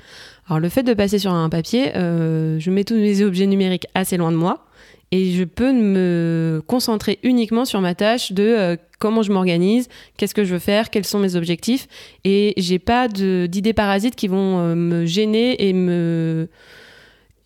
Alors 0.48 0.60
le 0.60 0.70
fait 0.70 0.84
de 0.84 0.94
passer 0.94 1.20
sur 1.20 1.34
un 1.34 1.50
papier, 1.50 1.92
je 1.96 2.70
mets 2.70 2.84
tous 2.84 2.96
mes 2.96 3.24
objets 3.24 3.48
numériques 3.48 3.88
assez 3.96 4.16
loin 4.16 4.32
de 4.32 4.38
moi 4.38 4.66
et 5.12 5.32
je 5.32 5.44
peux 5.44 5.74
me 5.74 6.62
concentrer 6.68 7.18
uniquement 7.24 7.66
sur 7.66 7.82
ma 7.82 7.96
tâche 7.96 8.32
de 8.32 8.78
comment 9.00 9.24
je 9.24 9.32
m'organise, 9.32 9.90
qu'est-ce 10.18 10.36
que 10.36 10.44
je 10.44 10.54
veux 10.54 10.60
faire, 10.60 10.92
quels 10.92 11.04
sont 11.04 11.18
mes 11.18 11.36
objectifs 11.36 11.88
et 12.24 12.54
j'ai 12.58 12.78
pas 12.78 13.08
d'idées 13.08 13.74
parasites 13.74 14.16
qui 14.16 14.28
vont 14.28 14.76
me 14.76 15.06
gêner 15.06 15.68
et 15.68 15.74
me 15.74 16.48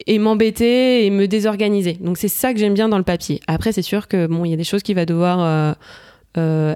et 0.08 0.20
m'embêter 0.20 1.06
et 1.06 1.10
me 1.10 1.28
désorganiser. 1.28 1.94
Donc 1.94 2.18
c'est 2.18 2.28
ça 2.28 2.54
que 2.54 2.60
j'aime 2.60 2.74
bien 2.74 2.90
dans 2.90 2.98
le 2.98 3.04
papier. 3.04 3.42
Après 3.48 3.72
c'est 3.72 3.82
sûr 3.82 4.08
que 4.08 4.28
bon 4.28 4.46
il 4.46 4.52
y 4.52 4.54
a 4.54 4.58
des 4.58 4.64
choses 4.64 4.84
qui 4.84 4.94
va 4.94 5.06
devoir 5.06 5.40
euh, 5.42 5.74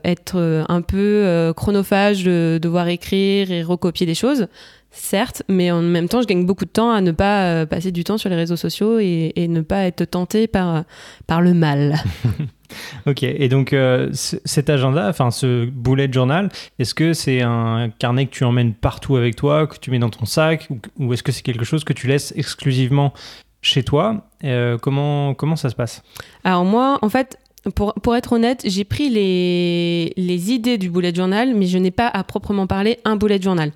être 0.04 0.66
un 0.68 0.82
peu 0.82 0.98
euh, 0.98 1.54
chronophage 1.54 2.24
de 2.24 2.60
devoir 2.62 2.88
écrire 2.88 3.52
et 3.52 3.64
recopier 3.64 4.06
des 4.06 4.16
choses, 4.16 4.48
certes, 4.92 5.44
mais 5.50 5.72
en 5.72 5.82
même 5.82 6.08
temps 6.08 6.22
je 6.22 6.28
gagne 6.28 6.46
beaucoup 6.46 6.66
de 6.66 6.70
temps 6.70 6.92
à 6.92 7.02
ne 7.02 7.12
pas 7.12 7.66
passer 7.66 7.92
du 7.92 8.04
temps 8.04 8.18
sur 8.18 8.30
les 8.30 8.36
réseaux 8.36 8.56
sociaux 8.56 9.00
et, 9.00 9.34
et 9.36 9.48
ne 9.48 9.62
pas 9.62 9.86
être 9.86 10.06
tenté 10.06 10.48
par, 10.48 10.84
par 11.28 11.42
le 11.42 11.54
mal. 11.54 11.96
ok, 13.08 13.24
et 13.24 13.50
donc 13.50 13.74
euh, 13.74 14.10
cet 14.14 14.70
agenda, 14.70 15.08
enfin 15.08 15.32
ce 15.32 15.66
bullet 15.66 16.12
journal, 16.12 16.50
est-ce 16.80 16.94
que 16.94 17.14
c'est 17.14 17.42
un 17.42 17.90
carnet 18.00 18.26
que 18.26 18.32
tu 18.32 18.44
emmènes 18.44 18.74
partout 18.74 19.16
avec 19.16 19.36
toi, 19.36 19.68
que 19.68 19.78
tu 19.78 19.92
mets 19.92 20.00
dans 20.00 20.10
ton 20.10 20.26
sac, 20.26 20.70
ou, 21.00 21.14
est-ce 21.14 21.24
que 21.24 21.32
c'est 21.32 21.42
quelque 21.42 21.66
chose 21.66 21.84
que 21.84 21.94
tu 21.94 22.08
laisses 22.08 22.34
exclusivement 22.36 23.14
chez 23.62 23.84
toi? 23.84 24.28
Euh, 24.44 24.78
comment, 24.78 25.34
comment 25.34 25.56
ça 25.56 25.70
se 25.70 25.76
passe? 25.76 26.04
Alors 26.44 26.66
moi, 26.66 27.00
en 27.02 27.10
fait, 27.10 27.38
pour, 27.76 28.16
être 28.16 28.34
honnête, 28.34 28.62
j'ai 28.66 28.84
pris 28.84 29.10
les, 29.10 30.52
idées 30.52 30.78
du 30.78 30.90
bullet 30.90 31.14
journal, 31.14 31.54
mais 31.56 31.66
je 31.66 31.78
n'ai 31.78 31.92
pas 31.92 32.08
à 32.08 32.24
proprement 32.24 32.68
parler 32.68 33.00
un 33.06 33.16
bullet 33.16 33.42
journal. 33.42 33.72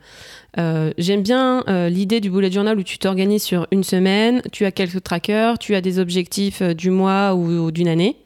Euh, 0.57 0.91
j'aime 0.97 1.21
bien 1.21 1.63
l'idée 1.89 2.19
du 2.19 2.29
bullet 2.29 2.51
journal 2.51 2.77
où 2.77 2.83
tu 2.83 2.97
t'organises 2.97 3.43
sur 3.43 3.67
une 3.71 3.83
semaine, 3.83 4.41
tu 4.51 4.65
as 4.65 4.71
quelques 4.71 5.03
trackers, 5.03 5.57
tu 5.59 5.75
as 5.75 5.81
des 5.81 5.99
objectifs 5.99 6.61
du 6.61 6.89
mois 6.89 7.35
ou 7.35 7.71
d'une 7.71 7.87
année. 7.87 8.17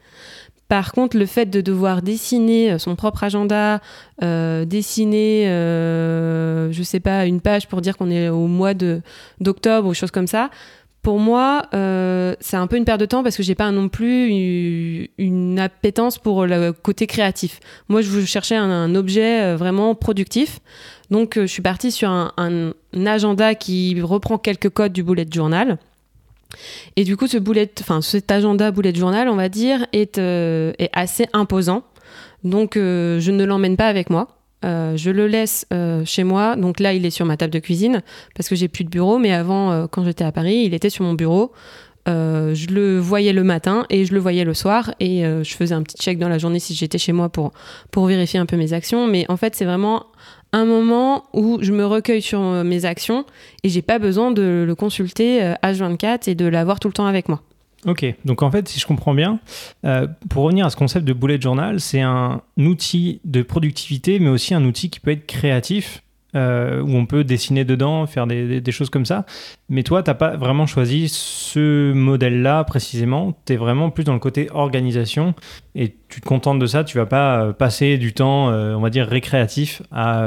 Par 0.72 0.92
contre, 0.92 1.18
le 1.18 1.26
fait 1.26 1.44
de 1.44 1.60
devoir 1.60 2.00
dessiner 2.00 2.72
euh, 2.72 2.78
son 2.78 2.96
propre 2.96 3.24
agenda, 3.24 3.82
euh, 4.22 4.64
dessiner, 4.64 5.46
euh, 5.46 6.72
je 6.72 6.82
sais 6.82 6.98
pas, 6.98 7.26
une 7.26 7.42
page 7.42 7.68
pour 7.68 7.82
dire 7.82 7.98
qu'on 7.98 8.10
est 8.10 8.30
au 8.30 8.46
mois 8.46 8.72
d'octobre 8.72 9.86
ou 9.86 9.92
choses 9.92 10.10
comme 10.10 10.26
ça, 10.26 10.48
pour 11.02 11.18
moi, 11.18 11.62
c'est 11.72 12.56
un 12.56 12.66
peu 12.66 12.76
une 12.76 12.84
perte 12.84 13.00
de 13.00 13.06
temps 13.06 13.22
parce 13.22 13.36
que 13.36 13.42
j'ai 13.42 13.54
pas 13.54 13.70
non 13.70 13.88
plus 13.88 15.08
une, 15.18 15.58
appétence 15.58 16.18
pour 16.18 16.46
le 16.46 16.72
côté 16.72 17.06
créatif. 17.06 17.60
Moi, 17.88 18.02
je 18.02 18.24
cherchais 18.24 18.56
un, 18.56 18.94
objet 18.94 19.54
vraiment 19.56 19.94
productif. 19.94 20.60
Donc, 21.10 21.34
je 21.36 21.46
suis 21.46 21.62
partie 21.62 21.90
sur 21.90 22.08
un, 22.08 22.32
un, 22.36 22.72
agenda 23.06 23.54
qui 23.54 24.00
reprend 24.00 24.38
quelques 24.38 24.70
codes 24.70 24.92
du 24.92 25.02
bullet 25.02 25.26
journal. 25.30 25.78
Et 26.96 27.04
du 27.04 27.16
coup, 27.16 27.26
ce 27.26 27.38
bullet, 27.38 27.70
enfin, 27.80 28.00
cet 28.00 28.30
agenda 28.30 28.70
bullet 28.70 28.94
journal, 28.94 29.28
on 29.28 29.36
va 29.36 29.48
dire, 29.48 29.86
est, 29.92 30.18
euh, 30.18 30.72
est 30.78 30.90
assez 30.92 31.26
imposant. 31.32 31.82
Donc, 32.44 32.76
euh, 32.76 33.20
je 33.20 33.30
ne 33.30 33.44
l'emmène 33.44 33.76
pas 33.76 33.88
avec 33.88 34.10
moi. 34.10 34.28
Euh, 34.64 34.96
je 34.96 35.10
le 35.10 35.26
laisse 35.26 35.66
chez 36.04 36.24
moi. 36.24 36.56
Donc 36.56 36.80
là, 36.80 36.92
il 36.92 37.04
est 37.06 37.10
sur 37.10 37.26
ma 37.26 37.36
table 37.36 37.52
de 37.52 37.58
cuisine 37.58 38.02
parce 38.34 38.48
que 38.48 38.56
j'ai 38.56 38.68
plus 38.68 38.84
de 38.84 38.90
bureau. 38.90 39.18
Mais 39.18 39.32
avant, 39.32 39.86
quand 39.88 40.04
j'étais 40.04 40.24
à 40.24 40.32
Paris, 40.32 40.62
il 40.64 40.74
était 40.74 40.90
sur 40.90 41.04
mon 41.04 41.14
bureau 41.14 41.52
je 42.06 42.66
le 42.74 42.98
voyais 42.98 43.32
le 43.32 43.44
matin 43.44 43.86
et 43.88 44.04
je 44.04 44.12
le 44.12 44.18
voyais 44.18 44.42
le 44.42 44.54
soir 44.54 44.92
et 44.98 45.22
je 45.22 45.54
faisais 45.54 45.72
un 45.72 45.82
petit 45.82 45.96
check 45.96 46.18
dans 46.18 46.28
la 46.28 46.38
journée 46.38 46.58
si 46.58 46.74
j'étais 46.74 46.98
chez 46.98 47.12
moi 47.12 47.28
pour, 47.28 47.52
pour 47.92 48.06
vérifier 48.06 48.40
un 48.40 48.46
peu 48.46 48.56
mes 48.56 48.72
actions. 48.72 49.06
Mais 49.06 49.24
en 49.28 49.36
fait, 49.36 49.54
c'est 49.54 49.64
vraiment 49.64 50.06
un 50.52 50.64
moment 50.64 51.26
où 51.32 51.58
je 51.62 51.70
me 51.72 51.86
recueille 51.86 52.20
sur 52.20 52.40
mes 52.40 52.84
actions 52.86 53.24
et 53.62 53.68
j'ai 53.68 53.82
pas 53.82 54.00
besoin 54.00 54.32
de 54.32 54.64
le 54.66 54.74
consulter 54.74 55.54
H24 55.62 56.28
et 56.28 56.34
de 56.34 56.46
l'avoir 56.46 56.80
tout 56.80 56.88
le 56.88 56.94
temps 56.94 57.06
avec 57.06 57.28
moi. 57.28 57.40
Ok, 57.86 58.04
donc 58.24 58.42
en 58.42 58.50
fait, 58.50 58.68
si 58.68 58.78
je 58.78 58.86
comprends 58.86 59.14
bien, 59.14 59.40
euh, 59.84 60.06
pour 60.30 60.44
revenir 60.44 60.66
à 60.66 60.70
ce 60.70 60.76
concept 60.76 61.04
de 61.04 61.12
bullet 61.12 61.40
journal, 61.40 61.80
c'est 61.80 62.00
un 62.00 62.40
outil 62.56 63.20
de 63.24 63.42
productivité, 63.42 64.20
mais 64.20 64.28
aussi 64.28 64.54
un 64.54 64.64
outil 64.64 64.88
qui 64.88 65.00
peut 65.00 65.10
être 65.10 65.26
créatif 65.26 66.02
euh, 66.34 66.80
où 66.80 66.96
on 66.96 67.04
peut 67.04 67.24
dessiner 67.24 67.64
dedans, 67.64 68.06
faire 68.06 68.26
des, 68.26 68.62
choses 68.70 68.88
comme 68.88 69.04
ça. 69.04 69.26
Mais 69.68 69.82
toi, 69.82 70.02
tu 70.02 70.10
n'as 70.10 70.14
pas 70.14 70.36
vraiment 70.36 70.66
choisi 70.66 71.08
ce 71.10 71.92
modèle-là 71.92 72.64
précisément. 72.64 73.36
Tu 73.44 73.52
es 73.52 73.56
vraiment 73.56 73.90
plus 73.90 74.04
dans 74.04 74.14
le 74.14 74.18
côté 74.18 74.48
organisation 74.52 75.34
et 75.74 75.94
tu 76.12 76.20
te 76.20 76.28
contentes 76.28 76.58
de 76.58 76.66
ça. 76.66 76.84
Tu 76.84 76.98
vas 76.98 77.06
pas 77.06 77.40
euh, 77.40 77.52
passer 77.54 77.96
du 77.96 78.12
temps, 78.12 78.50
euh, 78.50 78.74
on 78.74 78.80
va 78.80 78.90
dire, 78.90 79.06
récréatif 79.06 79.80
à, 79.90 80.22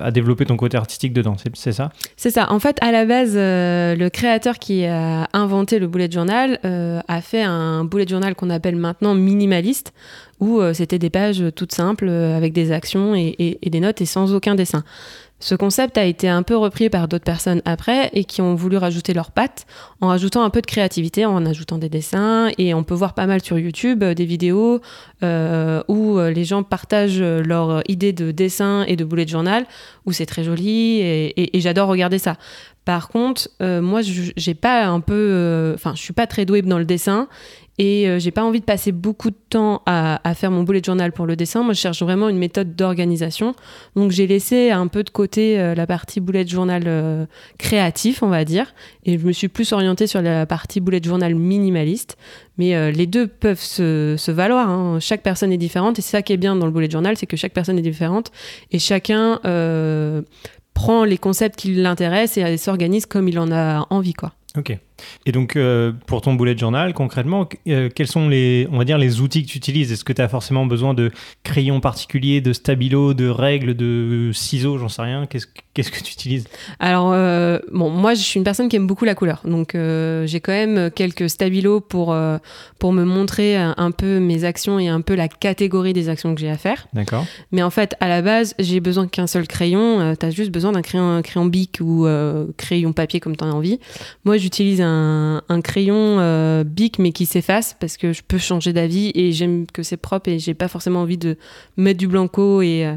à 0.00 0.10
développer 0.10 0.46
ton 0.46 0.56
côté 0.56 0.78
artistique 0.78 1.12
dedans. 1.12 1.36
C'est 1.52 1.72
ça? 1.72 1.90
C'est 2.16 2.30
ça. 2.30 2.50
En 2.50 2.58
fait, 2.58 2.78
à 2.80 2.90
la 2.90 3.04
base, 3.04 3.34
le 3.36 4.08
créateur 4.08 4.58
qui 4.58 4.86
a 4.86 5.28
inventé 5.34 5.78
le 5.78 5.88
bullet 5.88 6.10
journal 6.10 6.58
a 6.62 7.20
fait 7.20 7.42
un 7.42 7.84
bullet 7.84 8.06
journal 8.08 8.34
qu'on 8.34 8.50
appelle 8.50 8.76
maintenant 8.76 9.14
minimaliste 9.14 9.92
où 10.38 10.62
c'était 10.72 10.98
des 10.98 11.10
pages 11.10 11.44
toutes 11.54 11.72
simples 11.72 12.08
avec 12.08 12.54
des 12.54 12.72
actions 12.72 13.14
et, 13.14 13.58
des 13.62 13.80
notes 13.80 14.00
et 14.00 14.06
sans 14.06 14.34
aucun 14.34 14.54
dessin. 14.54 14.84
Ce 15.42 15.54
concept 15.54 15.96
a 15.96 16.04
été 16.04 16.28
un 16.28 16.42
peu 16.42 16.54
repris 16.54 16.90
par 16.90 17.08
d'autres 17.08 17.24
personnes 17.24 17.62
après 17.64 18.10
et 18.12 18.24
qui 18.24 18.42
ont 18.42 18.54
voulu 18.54 18.76
rajouter 18.76 19.14
leurs 19.14 19.30
pattes 19.30 19.66
en 20.02 20.08
rajoutant 20.08 20.42
un 20.42 20.50
peu 20.50 20.60
de 20.60 20.66
créativité, 20.66 21.24
en 21.24 21.46
ajoutant 21.46 21.78
des 21.78 21.88
dessins. 21.88 22.50
Et 22.58 22.74
on 22.74 22.84
peut 22.84 22.94
voir 22.94 23.14
pas 23.14 23.26
mal 23.26 23.42
sur 23.42 23.58
YouTube 23.58 24.02
euh, 24.02 24.12
des 24.12 24.26
vidéos 24.26 24.80
euh, 25.22 25.82
où 25.88 26.18
euh, 26.18 26.30
les 26.30 26.44
gens 26.44 26.62
partagent 26.62 27.22
leurs 27.22 27.82
idées 27.88 28.12
de 28.12 28.32
dessin 28.32 28.84
et 28.86 28.96
de 28.96 29.04
bullet 29.04 29.26
journal, 29.26 29.64
où 30.04 30.12
c'est 30.12 30.26
très 30.26 30.44
joli 30.44 31.00
et, 31.00 31.50
j'adore 31.54 31.88
regarder 31.88 32.18
ça. 32.18 32.36
Par 32.84 33.08
contre, 33.08 33.48
moi, 33.60 34.00
j'ai 34.02 34.54
pas 34.54 34.86
un 34.86 35.00
peu, 35.00 35.72
enfin, 35.74 35.92
je 35.94 36.00
suis 36.00 36.12
pas 36.12 36.26
très 36.26 36.44
douée 36.44 36.62
dans 36.62 36.78
le 36.78 36.84
dessin 36.84 37.28
et 37.80 38.06
euh, 38.06 38.18
j'ai 38.18 38.30
pas 38.30 38.44
envie 38.44 38.60
de 38.60 38.66
passer 38.66 38.92
beaucoup 38.92 39.30
de 39.30 39.38
temps 39.48 39.80
à, 39.86 40.20
faire 40.34 40.50
mon 40.50 40.64
bullet 40.64 40.82
journal 40.84 41.12
pour 41.12 41.24
le 41.24 41.34
dessin. 41.34 41.62
Moi, 41.62 41.72
je 41.72 41.80
cherche 41.80 42.02
vraiment 42.02 42.28
une 42.28 42.36
méthode 42.36 42.76
d'organisation. 42.76 43.54
Donc, 43.96 44.10
j'ai 44.10 44.26
laissé 44.26 44.70
un 44.70 44.86
peu 44.86 45.02
de 45.02 45.08
côté 45.08 45.58
euh, 45.58 45.74
la 45.74 45.86
partie 45.86 46.20
bullet 46.20 46.46
journal 46.46 46.82
euh, 46.86 47.24
créatif, 47.56 48.22
on 48.22 48.28
va 48.28 48.44
dire. 48.44 48.74
Et 49.06 49.18
je 49.18 49.26
me 49.26 49.32
suis 49.32 49.48
plus 49.48 49.72
orientée 49.72 50.06
sur 50.06 50.20
la 50.20 50.44
partie 50.44 50.80
bullet 50.80 51.00
journal 51.02 51.34
minimaliste. 51.34 52.18
Mais 52.58 52.92
les 52.92 53.06
deux 53.06 53.26
peuvent 53.26 53.58
se, 53.58 54.30
valoir. 54.30 54.68
Hein. 54.68 54.98
Chaque 55.00 55.22
personne 55.22 55.50
est 55.50 55.56
différente. 55.56 55.98
Et 55.98 56.02
c'est 56.02 56.10
ça 56.10 56.20
qui 56.20 56.34
est 56.34 56.36
bien 56.36 56.56
dans 56.56 56.66
le 56.66 56.72
bullet 56.72 56.90
journal, 56.90 57.16
c'est 57.16 57.24
que 57.24 57.38
chaque 57.38 57.54
personne 57.54 57.78
est 57.78 57.82
différente. 57.82 58.30
Et 58.72 58.78
chacun 58.78 59.40
prend 60.74 61.04
les 61.04 61.16
concepts 61.16 61.58
qui 61.58 61.72
l'intéressent 61.72 62.36
et 62.46 62.58
s'organise 62.58 63.06
comme 63.06 63.26
il 63.26 63.38
en 63.38 63.50
a 63.50 63.86
envie, 63.88 64.12
quoi. 64.12 64.34
Ok. 64.58 64.76
Et 65.26 65.32
donc, 65.32 65.56
euh, 65.56 65.92
pour 66.06 66.22
ton 66.22 66.34
bullet 66.34 66.56
journal, 66.56 66.94
concrètement, 66.94 67.48
euh, 67.68 67.88
quels 67.94 68.06
sont 68.06 68.28
les, 68.28 68.66
on 68.70 68.78
va 68.78 68.84
dire, 68.84 68.98
les 68.98 69.20
outils 69.20 69.44
que 69.44 69.48
tu 69.48 69.58
utilises? 69.58 69.92
Est-ce 69.92 70.04
que 70.04 70.12
tu 70.12 70.22
as 70.22 70.28
forcément 70.28 70.66
besoin 70.66 70.94
de 70.94 71.10
crayons 71.42 71.80
particuliers, 71.80 72.40
de 72.40 72.52
stabilo, 72.52 73.14
de 73.14 73.28
règles, 73.28 73.74
de 73.74 74.30
ciseaux, 74.32 74.78
j'en 74.78 74.88
sais 74.88 75.02
rien? 75.02 75.26
Qu'est-ce, 75.26 75.46
qu'est-ce 75.74 75.90
que 75.90 76.02
tu 76.02 76.12
utilises? 76.12 76.46
Alors, 76.78 77.12
euh, 77.12 77.58
bon, 77.72 77.90
moi, 77.90 78.14
je 78.14 78.20
suis 78.20 78.38
une 78.38 78.44
personne 78.44 78.68
qui 78.68 78.76
aime 78.76 78.86
beaucoup 78.86 79.04
la 79.04 79.14
couleur. 79.14 79.42
Donc, 79.44 79.72
j'ai 79.74 80.40
quand 80.40 80.52
même 80.52 80.90
quelques 80.90 81.28
stabilos 81.28 81.80
pour, 81.80 82.16
pour 82.78 82.92
me 82.92 83.04
montrer 83.04 83.56
un, 83.56 83.90
peu 83.90 84.20
mes 84.20 84.44
actions 84.44 84.78
et 84.78 84.88
un 84.88 85.00
peu 85.00 85.14
la 85.14 85.28
catégorie 85.28 85.92
des 85.92 86.08
actions 86.08 86.34
que 86.34 86.40
j'ai 86.40 86.50
à 86.50 86.56
faire. 86.56 86.88
D'accord. 86.92 87.26
Mais 87.52 87.62
en 87.62 87.70
fait, 87.70 87.94
à 88.00 88.08
la 88.08 88.22
base, 88.22 88.54
j'ai 88.58 88.80
besoin 88.80 89.06
qu'un 89.06 89.26
seul 89.26 89.46
crayon. 89.46 90.14
tu 90.18 90.26
as 90.26 90.30
juste 90.30 90.50
besoin 90.50 90.72
d'un 90.72 90.82
crayon, 90.82 91.22
crayon 91.22 91.46
bic 91.46 91.78
ou 91.80 92.06
crayon 92.56 92.92
papier 92.92 93.20
comme 93.20 93.36
tu 93.36 93.44
as 93.44 93.48
envie. 93.48 93.78
Moi, 94.24 94.36
j'utilise 94.36 94.80
un 94.90 95.30
un, 95.48 95.60
crayon 95.60 96.18
euh, 96.18 96.64
bic 96.64 96.98
mais 96.98 97.12
qui 97.12 97.26
s'efface 97.26 97.76
parce 97.78 97.96
que 97.96 98.12
je 98.12 98.22
peux 98.26 98.38
changer 98.38 98.72
d'avis 98.72 99.12
et 99.14 99.32
j'aime 99.32 99.66
que 99.66 99.82
c'est 99.82 99.96
propre 99.96 100.28
et 100.30 100.38
j'ai 100.38 100.54
pas 100.54 100.68
forcément 100.68 101.00
envie 101.00 101.18
de 101.18 101.36
mettre 101.76 101.98
du 101.98 102.08
blanco 102.08 102.62
et, 102.62 102.86
euh, 102.86 102.96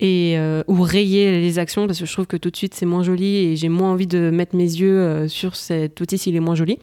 et 0.00 0.34
euh, 0.38 0.62
ou 0.66 0.82
rayer 0.82 1.40
les 1.40 1.58
actions 1.58 1.86
parce 1.86 1.98
que 1.98 2.06
je 2.06 2.12
trouve 2.12 2.26
que 2.26 2.36
tout 2.36 2.50
de 2.50 2.56
suite 2.56 2.74
c'est 2.74 2.86
moins 2.86 3.02
joli 3.02 3.36
et 3.36 3.56
j'ai 3.56 3.68
moins 3.68 3.92
envie 3.92 4.06
de 4.06 4.30
mettre 4.30 4.56
mes 4.56 4.64
yeux 4.64 5.28
sur 5.28 5.56
cet 5.56 6.00
outil 6.00 6.18
s'il 6.18 6.36
est 6.36 6.40
moins 6.40 6.54
joli. 6.54 6.78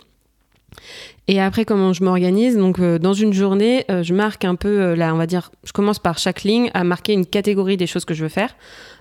Et 1.28 1.40
après, 1.40 1.66
comment 1.66 1.94
je 1.94 2.04
m'organise? 2.04 2.58
Donc, 2.58 2.82
dans 2.82 3.14
une 3.14 3.32
journée, 3.32 3.86
je 3.88 4.14
marque 4.14 4.44
un 4.44 4.56
peu, 4.56 4.96
là, 4.96 5.14
on 5.14 5.18
va 5.18 5.28
dire, 5.28 5.52
je 5.64 5.72
commence 5.72 6.00
par 6.00 6.18
chaque 6.18 6.42
ligne 6.42 6.72
à 6.74 6.84
marquer 6.84 7.14
une 7.14 7.28
catégorie 7.28 7.78
des 7.78 7.86
choses 7.86 8.06
que 8.06 8.16
je 8.16 8.24
veux 8.24 8.30
faire. 8.30 8.56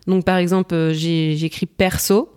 Donc, 0.06 0.26
par 0.26 0.36
exemple, 0.36 0.90
j'écris 0.92 1.64
perso. 1.64 2.28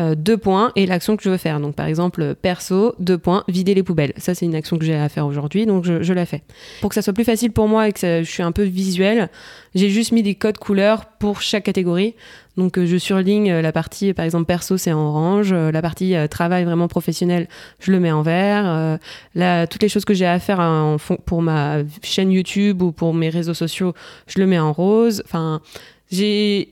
Euh, 0.00 0.16
deux 0.16 0.36
points 0.36 0.72
et 0.74 0.86
l'action 0.86 1.16
que 1.16 1.22
je 1.22 1.30
veux 1.30 1.36
faire. 1.36 1.60
Donc 1.60 1.76
par 1.76 1.86
exemple, 1.86 2.34
perso, 2.34 2.96
deux 2.98 3.16
points, 3.16 3.44
vider 3.46 3.74
les 3.74 3.84
poubelles. 3.84 4.12
Ça, 4.16 4.34
c'est 4.34 4.44
une 4.44 4.56
action 4.56 4.76
que 4.76 4.84
j'ai 4.84 4.96
à 4.96 5.08
faire 5.08 5.24
aujourd'hui, 5.24 5.66
donc 5.66 5.84
je, 5.84 6.12
la 6.12 6.26
fais. 6.26 6.42
Pour 6.80 6.88
que 6.88 6.94
ça 6.94 7.02
soit 7.02 7.12
plus 7.12 7.24
facile 7.24 7.52
pour 7.52 7.68
moi 7.68 7.88
et 7.88 7.92
que 7.92 8.00
je 8.00 8.28
suis 8.28 8.42
un 8.42 8.50
peu 8.50 8.64
visuel, 8.64 9.30
j'ai 9.76 9.90
juste 9.90 10.10
mis 10.10 10.24
des 10.24 10.34
codes 10.34 10.58
couleurs 10.58 11.06
pour 11.06 11.42
chaque 11.42 11.62
catégorie. 11.62 12.16
Donc 12.56 12.76
euh, 12.76 12.86
je 12.86 12.96
surligne 12.96 13.50
euh, 13.52 13.62
la 13.62 13.70
partie, 13.70 14.12
par 14.14 14.24
exemple, 14.24 14.46
perso, 14.46 14.76
c'est 14.76 14.92
en 14.92 14.98
orange. 14.98 15.52
la 15.52 15.82
partie 15.82 16.16
travail 16.28 16.64
vraiment 16.64 16.88
professionnel, 16.88 17.48
je 17.78 17.92
le 17.92 18.00
mets 18.00 18.12
en 18.12 18.22
vert. 18.22 18.98
là, 19.36 19.66
toutes 19.68 19.82
les 19.82 19.88
choses 19.88 20.04
que 20.04 20.14
j'ai 20.14 20.26
à 20.26 20.40
faire 20.40 20.58
en, 20.58 20.96
pour 21.24 21.40
ma 21.40 21.78
chaîne 22.02 22.32
YouTube 22.32 22.82
ou 22.82 22.90
pour 22.90 23.14
mes 23.14 23.28
réseaux 23.28 23.54
sociaux, 23.54 23.94
je 24.26 24.40
le 24.40 24.46
mets 24.46 24.58
en 24.58 24.72
rose. 24.72 25.22
Enfin 25.24 25.60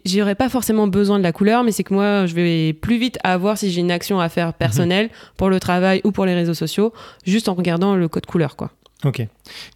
j'aurais 0.04 0.34
pas 0.34 0.48
forcément 0.48 0.86
besoin 0.86 1.18
de 1.18 1.22
la 1.22 1.32
couleur, 1.32 1.64
mais 1.64 1.72
c'est 1.72 1.84
que 1.84 1.94
moi, 1.94 2.26
je 2.26 2.34
vais 2.34 2.72
plus 2.72 2.98
vite 2.98 3.18
à 3.24 3.36
voir 3.36 3.58
si 3.58 3.70
j'ai 3.70 3.80
une 3.80 3.90
action 3.90 4.20
à 4.20 4.28
faire 4.28 4.54
personnelle 4.54 5.10
pour 5.36 5.50
le 5.50 5.60
travail 5.60 6.00
ou 6.04 6.12
pour 6.12 6.26
les 6.26 6.34
réseaux 6.34 6.54
sociaux, 6.54 6.92
juste 7.26 7.48
en 7.48 7.54
regardant 7.54 7.94
le 7.94 8.08
code 8.08 8.26
couleur, 8.26 8.56
quoi. 8.56 8.70
Ok. 9.04 9.26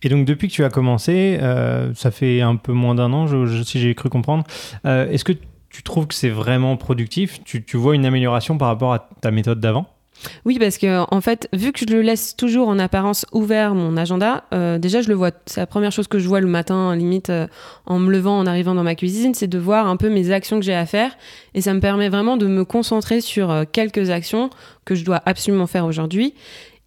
Et 0.03 0.09
donc 0.09 0.25
depuis 0.25 0.49
que 0.49 0.53
tu 0.53 0.65
as 0.65 0.71
commencé, 0.71 1.39
euh, 1.43 1.93
ça 1.95 2.11
fait 2.11 2.41
un 2.41 2.57
peu 2.57 2.73
moins 2.73 2.95
d'un 2.95 3.13
an, 3.13 3.27
si 3.65 3.81
j'ai 3.81 3.95
cru 3.95 4.09
comprendre. 4.09 4.45
Euh, 4.85 5.11
est-ce 5.11 5.25
que 5.25 5.33
tu 5.71 5.83
trouves 5.83 6.07
que 6.07 6.15
c'est 6.15 6.31
vraiment 6.31 6.77
productif? 6.77 7.43
Tu, 7.45 7.65
tu 7.65 7.77
vois 7.77 7.95
une 7.95 8.07
amélioration 8.07 8.57
par 8.57 8.69
rapport 8.69 8.95
à 8.95 9.09
ta 9.21 9.31
méthode 9.31 9.61
d'avant? 9.61 9.96
Oui, 10.45 10.59
parce 10.59 10.79
que 10.79 11.05
en 11.13 11.21
fait, 11.21 11.49
vu 11.53 11.73
que 11.73 11.81
je 11.81 11.87
le 11.87 12.03
laisse 12.03 12.37
toujours 12.37 12.69
en 12.69 12.79
apparence 12.79 13.27
ouvert 13.33 13.75
mon 13.75 13.97
agenda, 13.97 14.45
euh, 14.53 14.79
déjà 14.79 15.03
je 15.03 15.09
le 15.09 15.15
vois. 15.15 15.31
C'est 15.47 15.61
la 15.61 15.67
première 15.67 15.93
chose 15.93 16.09
que 16.09 16.19
je 16.19 16.29
vois 16.29 16.41
le 16.41 16.47
matin, 16.47 16.95
limite 16.97 17.31
euh, 17.31 17.47
en 17.87 17.99
me 17.99 18.11
levant, 18.11 18.39
en 18.39 18.47
arrivant 18.47 18.75
dans 18.75 18.83
ma 18.83 18.95
cuisine, 18.95 19.35
c'est 19.35 19.47
de 19.47 19.59
voir 19.59 19.87
un 19.87 19.97
peu 19.97 20.09
mes 20.09 20.31
actions 20.31 20.59
que 20.59 20.65
j'ai 20.65 20.75
à 20.75 20.87
faire, 20.87 21.17
et 21.55 21.61
ça 21.61 21.75
me 21.75 21.81
permet 21.81 22.09
vraiment 22.09 22.37
de 22.37 22.47
me 22.47 22.65
concentrer 22.65 23.21
sur 23.21 23.51
euh, 23.51 23.65
quelques 23.71 24.11
actions 24.11 24.51
que 24.85 24.95
je 24.95 25.05
dois 25.05 25.23
absolument 25.27 25.67
faire 25.67 25.85
aujourd'hui. 25.85 26.35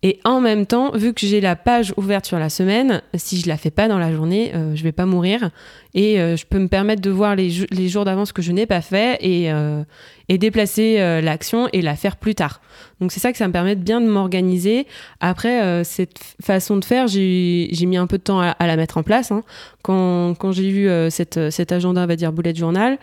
Et 0.01 0.20
en 0.24 0.39
même 0.39 0.65
temps, 0.65 0.91
vu 0.91 1.13
que 1.13 1.27
j'ai 1.27 1.41
la 1.41 1.58
page 1.58 1.94
ouverte 1.98 2.25
sur 2.25 2.39
la 2.39 2.50
semaine, 2.50 3.01
si 3.15 3.41
je 3.41 3.50
la 3.50 3.58
fais 3.58 3.70
pas 3.70 3.89
dans 3.89 3.98
la 3.98 4.13
journée, 4.13 4.51
euh, 4.56 4.74
je 4.74 4.84
vais 4.84 4.94
pas 4.94 5.06
mourir. 5.06 5.50
Et 5.94 6.22
euh, 6.22 6.38
je 6.38 6.46
peux 6.46 6.60
me 6.60 6.70
permettre 6.70 7.01
de 7.01 7.10
voir 7.10 7.36
les, 7.36 7.50
jours 7.89 8.06
d'avance 8.06 8.32
que 8.32 8.41
je 8.41 8.53
n'ai 8.53 8.65
pas 8.65 8.79
fait 8.79 9.18
et, 9.20 9.51
euh, 9.51 9.84
déplacer 10.29 11.00
l'action 11.22 11.68
et 11.74 11.82
la 11.82 11.96
faire 11.96 12.15
plus 12.15 12.36
tard. 12.36 12.62
Donc 13.01 13.12
c'est 13.12 13.20
ça 13.20 13.32
que 13.32 13.38
ça 13.38 13.48
me 13.48 13.51
permet 13.51 13.75
de 13.75 13.84
bien 13.84 14.00
de 14.00 14.08
m'organiser. 14.08 14.88
Après, 15.20 15.84
cette 15.84 16.20
façon 16.41 16.77
de 16.77 16.86
faire, 16.86 17.08
j'ai 17.08 17.86
mis 17.86 17.98
un 17.98 18.08
peu 18.08 18.20
de 18.20 18.24
temps 18.24 18.39
à, 18.39 18.68
la 18.68 18.75
mettre 18.77 18.98
en 18.98 19.03
place. 19.03 19.32
Hein. 19.32 19.44
Quand, 19.82 20.51
j'ai 20.51 21.10
cette, 21.10 21.50
cet 21.50 21.72
agenda, 21.72 22.03
on 22.03 22.06
va 22.06 22.15
dire 22.15 22.32
bullet 22.32 22.53
journal, 22.53 23.00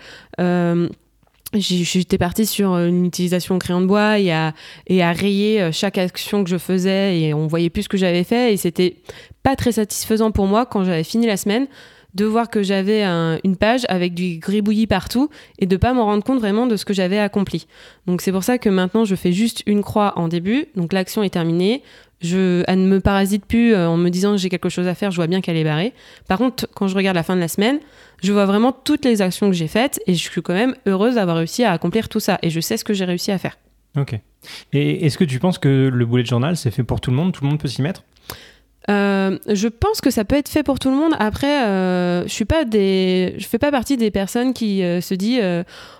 J'étais 1.58 2.18
partie 2.18 2.46
sur 2.46 2.72
euh, 2.74 2.86
une 2.86 3.06
utilisation 3.06 3.58
crayon 3.58 3.80
de 3.80 3.86
bois 3.86 4.18
et 4.18 4.32
à, 4.32 4.52
rayer 4.88 5.60
euh, 5.60 5.72
chaque 5.72 5.98
action 5.98 6.44
que 6.44 6.50
je 6.50 6.58
faisais 6.58 7.20
et 7.20 7.34
on 7.34 7.46
voyait 7.46 7.70
plus 7.70 7.84
ce 7.84 7.88
que 7.88 7.96
j'avais 7.96 8.24
fait 8.24 8.52
et 8.52 8.56
c'était 8.56 8.96
pas 9.42 9.56
très 9.56 9.72
satisfaisant 9.72 10.30
pour 10.30 10.46
moi 10.46 10.66
quand 10.66 10.84
j'avais 10.84 11.04
fini 11.04 11.26
la 11.26 11.36
semaine 11.36 11.66
de 12.14 12.24
voir 12.24 12.48
que 12.48 12.62
j'avais 12.62 13.04
une 13.04 13.56
page 13.56 13.84
avec 13.90 14.14
du 14.14 14.38
gribouillis 14.38 14.86
partout 14.86 15.28
et 15.58 15.66
de 15.66 15.76
pas 15.76 15.92
m'en 15.92 16.06
rendre 16.06 16.24
compte 16.24 16.38
vraiment 16.38 16.66
de 16.66 16.76
ce 16.76 16.86
que 16.86 16.94
j'avais 16.94 17.18
accompli. 17.18 17.66
Donc 18.06 18.22
c'est 18.22 18.32
pour 18.32 18.42
ça 18.42 18.56
que 18.56 18.70
maintenant 18.70 19.04
je 19.04 19.14
fais 19.14 19.32
juste 19.32 19.62
une 19.66 19.82
croix 19.82 20.14
en 20.16 20.26
début, 20.26 20.66
donc 20.76 20.94
l'action 20.94 21.22
est 21.22 21.30
terminée, 21.30 21.82
je, 22.20 22.64
elle 22.66 22.82
ne 22.82 22.88
me 22.88 23.00
parasite 23.00 23.44
plus 23.44 23.74
euh, 23.74 23.88
en 23.88 23.96
me 23.96 24.08
disant 24.08 24.32
que 24.32 24.38
j'ai 24.38 24.48
quelque 24.48 24.68
chose 24.68 24.88
à 24.88 24.94
faire, 24.94 25.10
je 25.10 25.16
vois 25.16 25.26
bien 25.26 25.40
qu'elle 25.40 25.56
est 25.56 25.64
barrée. 25.64 25.92
Par 26.28 26.38
contre, 26.38 26.66
quand 26.74 26.88
je 26.88 26.94
regarde 26.94 27.16
la 27.16 27.22
fin 27.22 27.36
de 27.36 27.40
la 27.40 27.48
semaine, 27.48 27.78
je 28.22 28.32
vois 28.32 28.46
vraiment 28.46 28.72
toutes 28.72 29.04
les 29.04 29.22
actions 29.22 29.48
que 29.48 29.56
j'ai 29.56 29.68
faites 29.68 30.00
et 30.06 30.14
je 30.14 30.22
suis 30.22 30.42
quand 30.42 30.54
même 30.54 30.74
heureuse 30.86 31.16
d'avoir 31.16 31.36
réussi 31.36 31.64
à 31.64 31.72
accomplir 31.72 32.08
tout 32.08 32.20
ça 32.20 32.38
et 32.42 32.50
je 32.50 32.60
sais 32.60 32.76
ce 32.76 32.84
que 32.84 32.94
j'ai 32.94 33.04
réussi 33.04 33.30
à 33.32 33.38
faire. 33.38 33.58
Ok. 33.96 34.18
Et 34.72 35.06
est-ce 35.06 35.18
que 35.18 35.24
tu 35.24 35.38
penses 35.38 35.58
que 35.58 35.90
le 35.92 36.06
bullet 36.06 36.24
journal, 36.24 36.56
c'est 36.56 36.70
fait 36.70 36.84
pour 36.84 37.00
tout 37.00 37.10
le 37.10 37.16
monde? 37.16 37.32
Tout 37.32 37.44
le 37.44 37.50
monde 37.50 37.58
peut 37.58 37.68
s'y 37.68 37.82
mettre? 37.82 38.02
Je 38.88 39.68
pense 39.68 40.00
que 40.00 40.10
ça 40.10 40.24
peut 40.24 40.36
être 40.36 40.48
fait 40.48 40.62
pour 40.62 40.78
tout 40.78 40.90
le 40.90 40.96
monde. 40.96 41.12
Après, 41.18 41.64
je 42.26 42.32
suis 42.32 42.44
pas 42.44 42.64
des, 42.64 43.34
je 43.38 43.46
fais 43.46 43.58
pas 43.58 43.70
partie 43.70 43.96
des 43.96 44.10
personnes 44.10 44.52
qui 44.52 44.80
se 44.80 45.14
disent 45.14 45.42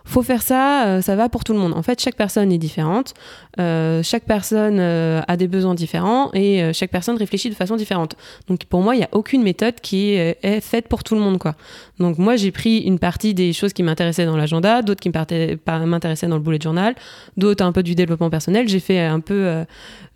faut 0.05 0.23
faire 0.23 0.43
ça, 0.43 1.01
ça 1.03 1.17
va 1.17 1.29
pour 1.29 1.45
tout 1.45 1.53
le 1.53 1.59
monde. 1.59 1.75
En 1.75 1.83
fait, 1.83 2.01
chaque 2.01 2.17
personne 2.17 2.53
est 2.53 2.59
différente. 2.59 3.15
chaque 3.59 4.25
personne 4.25 4.81
a 4.81 5.37
des 5.37 5.49
besoins 5.49 5.75
différents 5.75 6.31
et 6.33 6.73
chaque 6.73 6.91
personne 6.91 7.17
réfléchit 7.17 7.51
de 7.51 7.55
façon 7.55 7.77
différente. 7.77 8.17
Donc 8.49 8.65
pour 8.65 8.83
moi, 8.83 8.95
il 8.95 8.99
n'y 8.99 9.05
a 9.05 9.11
aucune 9.13 9.43
méthode 9.43 9.75
qui 9.81 10.13
est 10.13 10.61
faite 10.61 10.89
pour 10.89 11.03
tout 11.05 11.15
le 11.15 11.21
monde, 11.21 11.39
quoi. 11.39 11.55
Donc 11.99 12.19
moi, 12.19 12.37
j'ai 12.37 12.51
pris 12.51 12.79
une 12.79 12.99
partie 12.99 13.35
des 13.35 13.53
choses 13.53 13.73
qui 13.73 13.83
m'intéressaient 13.83 14.27
dans 14.27 14.37
l'agenda, 14.37 14.83
d'autres 14.83 15.01
qui 15.01 15.11
m'intéressaient 15.11 16.27
dans 16.27 16.37
le 16.37 16.43
bullet 16.43 16.59
journal, 16.61 16.95
d'autres 17.37 17.65
un 17.65 17.73
peu 17.73 17.83
du 17.83 17.95
développement 17.95 18.31
personnel. 18.31 18.69
J'ai 18.69 18.81
fait 18.81 19.01
un 19.01 19.21
peu 19.21 19.35
euh, 19.35 19.65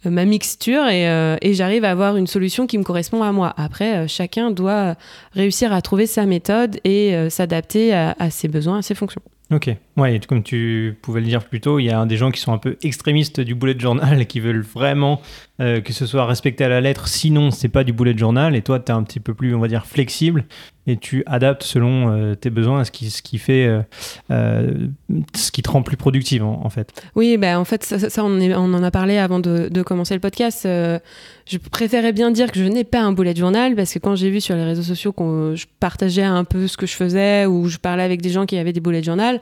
ma 0.04 0.24
mixture 0.24 0.82
euh, 0.86 1.36
et, 1.42 1.54
j'arrive 1.54 1.84
à 1.84 1.90
avoir 1.90 2.16
une 2.16 2.26
solution 2.26 2.66
qui 2.66 2.78
me 2.78 2.84
correspond 2.84 3.22
à 3.22 3.32
moi. 3.32 3.52
Après, 3.56 3.98
euh, 3.98 4.08
chacun 4.08 4.50
doit 4.50 4.94
réussir 5.32 5.72
à 5.72 5.82
trouver 5.82 6.06
sa 6.06 6.24
méthode 6.26 6.80
et 6.84 7.14
s'adapter 7.28 7.92
à, 7.92 8.30
ses 8.30 8.48
besoins, 8.48 8.78
à 8.78 8.82
ses 8.82 8.94
fonctions. 8.94 9.22
Ok, 9.52 9.68
ouais, 9.96 10.20
comme 10.28 10.44
tu 10.44 10.96
pouvais 11.02 11.20
le 11.20 11.26
dire 11.26 11.42
plus 11.44 11.60
tôt, 11.60 11.80
il 11.80 11.84
y 11.86 11.90
a 11.90 12.06
des 12.06 12.16
gens 12.16 12.30
qui 12.30 12.40
sont 12.40 12.52
un 12.52 12.58
peu 12.58 12.76
extrémistes 12.84 13.40
du 13.40 13.56
bullet 13.56 13.76
journal 13.76 14.20
et 14.20 14.26
qui 14.26 14.38
veulent 14.38 14.62
vraiment 14.62 15.20
euh, 15.60 15.80
que 15.80 15.92
ce 15.92 16.06
soit 16.06 16.24
respecté 16.24 16.62
à 16.62 16.68
la 16.68 16.80
lettre, 16.80 17.08
sinon 17.08 17.50
c'est 17.50 17.68
pas 17.68 17.82
du 17.82 17.92
bullet 17.92 18.16
journal, 18.16 18.54
et 18.54 18.62
toi 18.62 18.78
tu 18.78 18.92
es 18.92 18.94
un 18.94 19.02
petit 19.02 19.18
peu 19.18 19.34
plus, 19.34 19.52
on 19.52 19.58
va 19.58 19.66
dire, 19.66 19.86
flexible, 19.86 20.44
et 20.90 20.96
tu 20.96 21.22
adaptes 21.26 21.62
selon 21.62 22.10
euh, 22.10 22.34
tes 22.34 22.50
besoins 22.50 22.84
ce 22.84 22.90
qui, 22.90 23.10
ce 23.10 23.22
qui 23.22 23.38
fait, 23.38 23.82
euh, 24.30 24.88
ce 25.34 25.50
qui 25.50 25.62
te 25.62 25.70
rend 25.70 25.82
plus 25.82 25.96
productive 25.96 26.44
en, 26.44 26.68
fait. 26.70 27.02
Oui, 27.14 27.36
bah, 27.36 27.58
en 27.58 27.64
fait, 27.64 27.84
ça, 27.84 28.24
on, 28.24 28.74
en 28.74 28.82
a 28.82 28.90
parlé 28.90 29.18
avant 29.18 29.40
de, 29.40 29.68
de 29.70 29.82
commencer 29.82 30.14
le 30.14 30.20
podcast. 30.20 30.62
je 30.64 31.58
préférais 31.70 32.12
bien 32.12 32.30
dire 32.30 32.50
que 32.52 32.58
je 32.58 32.64
n'ai 32.64 32.84
pas 32.84 33.00
un 33.00 33.12
bullet 33.12 33.34
journal, 33.34 33.74
parce 33.74 33.92
que 33.92 33.98
quand 33.98 34.16
j'ai 34.16 34.30
vu 34.30 34.40
sur 34.40 34.56
les 34.56 34.64
réseaux 34.64 34.82
sociaux 34.82 35.12
que 35.12 35.54
je 35.56 35.66
partageais 35.80 36.22
un 36.22 36.44
peu 36.44 36.66
ce 36.66 36.76
que 36.76 36.86
je 36.86 36.94
faisais, 36.94 37.46
ou 37.46 37.68
je 37.68 37.78
parlais 37.78 38.02
avec 38.02 38.22
des 38.22 38.30
gens 38.30 38.46
qui 38.46 38.58
avaient 38.58 38.72
des 38.72 38.80
bullet 38.80 39.02
journal, 39.02 39.40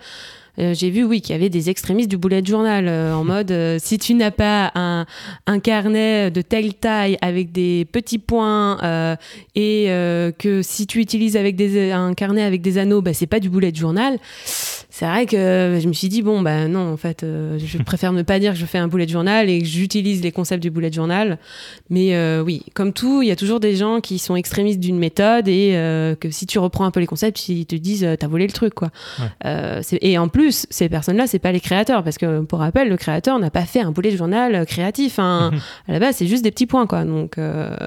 euh, 0.59 0.75
j'ai 0.75 0.91
vu, 0.91 1.05
oui, 1.05 1.21
qu'il 1.21 1.35
y 1.35 1.39
avait 1.39 1.51
des 1.51 1.71
extrémistes 1.71 2.11
du 2.11 2.19
bullet 2.19 2.45
journal 2.45 2.87
euh, 2.89 3.15
en 3.15 3.25
mode 3.25 3.51
euh, 3.53 3.79
si 3.81 3.99
tu 3.99 4.15
n'as 4.15 4.33
pas 4.33 4.73
un, 4.75 5.07
un, 5.47 5.61
carnet 5.61 6.31
de 6.31 6.43
telle 6.43 6.75
taille 6.75 7.17
avec 7.21 7.53
des 7.53 7.87
petits 7.91 8.19
points 8.19 8.79
et 9.55 9.87
que 10.39 10.61
si 10.63 10.87
tu 10.87 11.01
utilises 11.01 11.37
avec 11.37 11.57
des, 11.57 11.93
un 11.93 12.15
carnet 12.15 12.43
avec 12.43 12.63
des 12.63 12.79
anneaux, 12.79 13.03
bah, 13.03 13.13
c'est 13.13 13.27
pas 13.27 13.41
du 13.41 13.49
bullet 13.49 13.73
journal 13.75 14.19
c'est 14.91 15.07
vrai 15.07 15.27
que 15.27 15.79
je 15.81 15.87
me 15.87 15.93
suis 15.93 16.09
dit, 16.09 16.23
bon, 16.23 16.43
bah 16.43 16.67
non, 16.67 16.93
en 16.93 16.97
fait, 16.97 17.21
je 17.23 17.79
préfère 17.85 18.13
ne 18.13 18.23
pas 18.23 18.41
dire 18.41 18.55
que 18.55 18.59
je 18.59 18.67
fais 18.67 18.79
un 18.79 18.89
bullet 18.89 19.07
journal 19.07 19.49
et 19.49 19.61
que 19.61 19.65
j'utilise 19.65 20.23
les 20.23 20.33
concepts 20.33 20.61
du 20.61 20.71
bullet 20.71 20.91
journal. 20.91 21.39
Mais 21.89 22.41
oui, 22.41 22.65
comme 22.75 22.93
tout, 22.93 23.23
il 23.23 23.29
y 23.29 23.31
a 23.31 23.37
toujours 23.37 23.61
des 23.61 23.77
gens 23.77 24.01
qui 24.01 24.19
sont 24.19 24.35
extrémistes 24.35 24.81
d'une 24.81 24.99
méthode 24.99 25.47
et 25.47 25.71
que 26.19 26.31
si 26.31 26.47
tu 26.47 26.59
reprends 26.59 26.85
un 26.85 26.91
peu 26.91 26.99
les 26.99 27.07
concepts, 27.07 27.49
ils 27.49 27.65
te 27.65 27.77
disent, 27.77 28.09
t'as 28.19 28.27
volé 28.27 28.47
le 28.47 28.53
truc, 28.53 28.75
quoi. 28.75 28.91
et 29.45 30.19
en 30.19 30.29
plus, 30.29 30.48
ces 30.51 30.89
personnes-là, 30.89 31.27
c'est 31.27 31.39
pas 31.39 31.53
les 31.53 31.61
créateurs, 31.61 32.03
parce 32.03 32.19
que 32.19 32.41
pour 32.41 32.59
rappel, 32.61 32.89
le 32.89 32.97
créateur 32.97 33.39
n'a 33.39 33.51
pas 33.51 33.63
fait 33.63 33.81
un 33.81 33.93
bullet 33.93 34.17
journal 34.17 34.67
créatif. 34.67 35.19
Hein. 35.19 35.51
Mhm. 35.53 35.61
À 35.89 35.93
la 35.93 35.99
base, 35.99 36.17
c'est 36.17 36.27
juste 36.27 36.45
des 36.45 36.51
petits 36.51 36.67
points, 36.67 36.87
quoi. 36.87 37.05
Donc, 37.05 37.39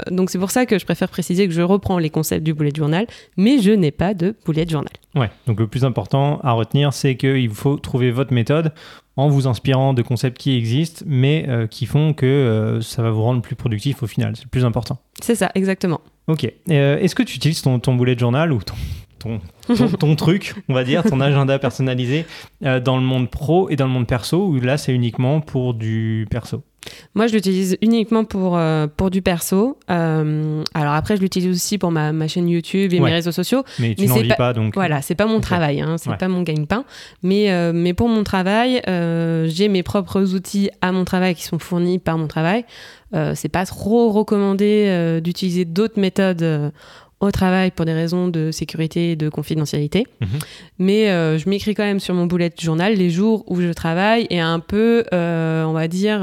donc 0.09 0.29
c'est 0.29 0.39
pour 0.39 0.51
ça 0.51 0.65
que 0.65 0.79
je 0.79 0.85
préfère 0.85 1.09
préciser 1.09 1.47
que 1.47 1.53
je 1.53 1.61
reprends 1.61 1.97
les 1.97 2.09
concepts 2.09 2.43
du 2.43 2.53
bullet 2.53 2.71
journal, 2.75 3.07
mais 3.37 3.59
je 3.59 3.71
n'ai 3.71 3.91
pas 3.91 4.13
de 4.13 4.35
bullet 4.45 4.67
journal. 4.67 4.91
Ouais, 5.15 5.29
donc 5.45 5.59
le 5.59 5.67
plus 5.67 5.83
important 5.83 6.39
à 6.43 6.53
retenir, 6.53 6.93
c'est 6.93 7.15
qu'il 7.15 7.49
faut 7.49 7.77
trouver 7.77 8.11
votre 8.11 8.33
méthode 8.33 8.71
en 9.17 9.29
vous 9.29 9.47
inspirant 9.47 9.93
de 9.93 10.01
concepts 10.01 10.37
qui 10.37 10.55
existent, 10.55 11.03
mais 11.05 11.45
euh, 11.47 11.67
qui 11.67 11.85
font 11.85 12.13
que 12.13 12.25
euh, 12.25 12.81
ça 12.81 13.01
va 13.01 13.11
vous 13.11 13.21
rendre 13.21 13.41
plus 13.41 13.55
productif 13.55 14.03
au 14.03 14.07
final. 14.07 14.35
C'est 14.35 14.45
le 14.45 14.49
plus 14.49 14.65
important. 14.65 14.97
C'est 15.21 15.35
ça, 15.35 15.51
exactement. 15.55 16.01
Ok. 16.27 16.51
Euh, 16.69 16.97
est-ce 16.97 17.13
que 17.13 17.23
tu 17.23 17.35
utilises 17.35 17.61
ton, 17.61 17.79
ton 17.79 17.95
bullet 17.95 18.17
journal 18.17 18.53
ou 18.53 18.61
ton, 18.61 18.75
ton, 19.21 19.39
ton, 19.99 20.15
truc, 20.15 20.55
on 20.69 20.73
va 20.73 20.83
dire, 20.83 21.03
ton 21.03 21.21
agenda 21.21 21.59
personnalisé 21.59 22.25
dans 22.61 22.97
le 22.97 23.03
monde 23.03 23.29
pro 23.29 23.69
et 23.69 23.75
dans 23.75 23.85
le 23.85 23.91
monde 23.91 24.07
perso, 24.07 24.47
ou 24.47 24.59
là 24.59 24.77
c'est 24.77 24.93
uniquement 24.93 25.41
pour 25.41 25.73
du 25.73 26.27
perso? 26.29 26.63
Moi, 27.13 27.27
je 27.27 27.33
l'utilise 27.33 27.77
uniquement 27.81 28.23
pour, 28.23 28.57
euh, 28.57 28.87
pour 28.87 29.11
du 29.11 29.21
perso. 29.21 29.77
Euh, 29.89 30.63
alors 30.73 30.93
après, 30.93 31.15
je 31.15 31.21
l'utilise 31.21 31.49
aussi 31.49 31.77
pour 31.77 31.91
ma, 31.91 32.11
ma, 32.11 32.27
chaîne 32.27 32.49
YouTube 32.49 32.93
et 32.93 32.99
mes 32.99 33.11
réseaux 33.11 33.31
sociaux. 33.31 33.63
Mais 33.79 33.95
tu 33.95 34.07
n'en 34.07 34.15
vis 34.15 34.29
pas, 34.29 34.53
donc. 34.53 34.73
Voilà, 34.73 35.01
c'est 35.01 35.15
pas 35.15 35.25
mon 35.25 35.41
travail, 35.41 35.81
hein, 35.81 35.97
c'est 35.97 36.15
pas 36.17 36.27
mon 36.27 36.41
gagne-pain. 36.41 36.85
Mais, 37.23 37.51
euh, 37.51 37.71
mais 37.73 37.93
pour 37.93 38.09
mon 38.09 38.23
travail, 38.23 38.81
j'ai 38.87 39.67
mes 39.67 39.83
propres 39.83 40.33
outils 40.33 40.69
à 40.81 40.91
mon 40.91 41.05
travail 41.05 41.35
qui 41.35 41.43
sont 41.43 41.59
fournis 41.59 41.99
par 41.99 42.17
mon 42.17 42.27
travail. 42.27 42.65
c'est 43.35 43.49
pas 43.49 43.65
trop 43.65 44.11
recommandé 44.11 45.19
d'utiliser 45.21 45.65
d'autres 45.65 45.99
méthodes 45.99 46.71
au 47.21 47.31
travail 47.31 47.71
pour 47.71 47.85
des 47.85 47.93
raisons 47.93 48.27
de 48.27 48.51
sécurité 48.51 49.11
et 49.11 49.15
de 49.15 49.29
confidentialité. 49.29 50.05
Mhm. 50.19 50.27
Mais 50.79 51.09
euh, 51.09 51.37
je 51.37 51.47
m'écris 51.49 51.75
quand 51.75 51.83
même 51.83 51.99
sur 51.99 52.13
mon 52.13 52.25
bullet 52.25 52.51
journal 52.59 52.95
les 52.95 53.09
jours 53.09 53.43
où 53.47 53.61
je 53.61 53.71
travaille 53.71 54.27
et 54.29 54.39
un 54.39 54.59
peu, 54.59 55.05
euh, 55.13 55.63
on 55.63 55.73
va 55.73 55.87
dire, 55.87 56.19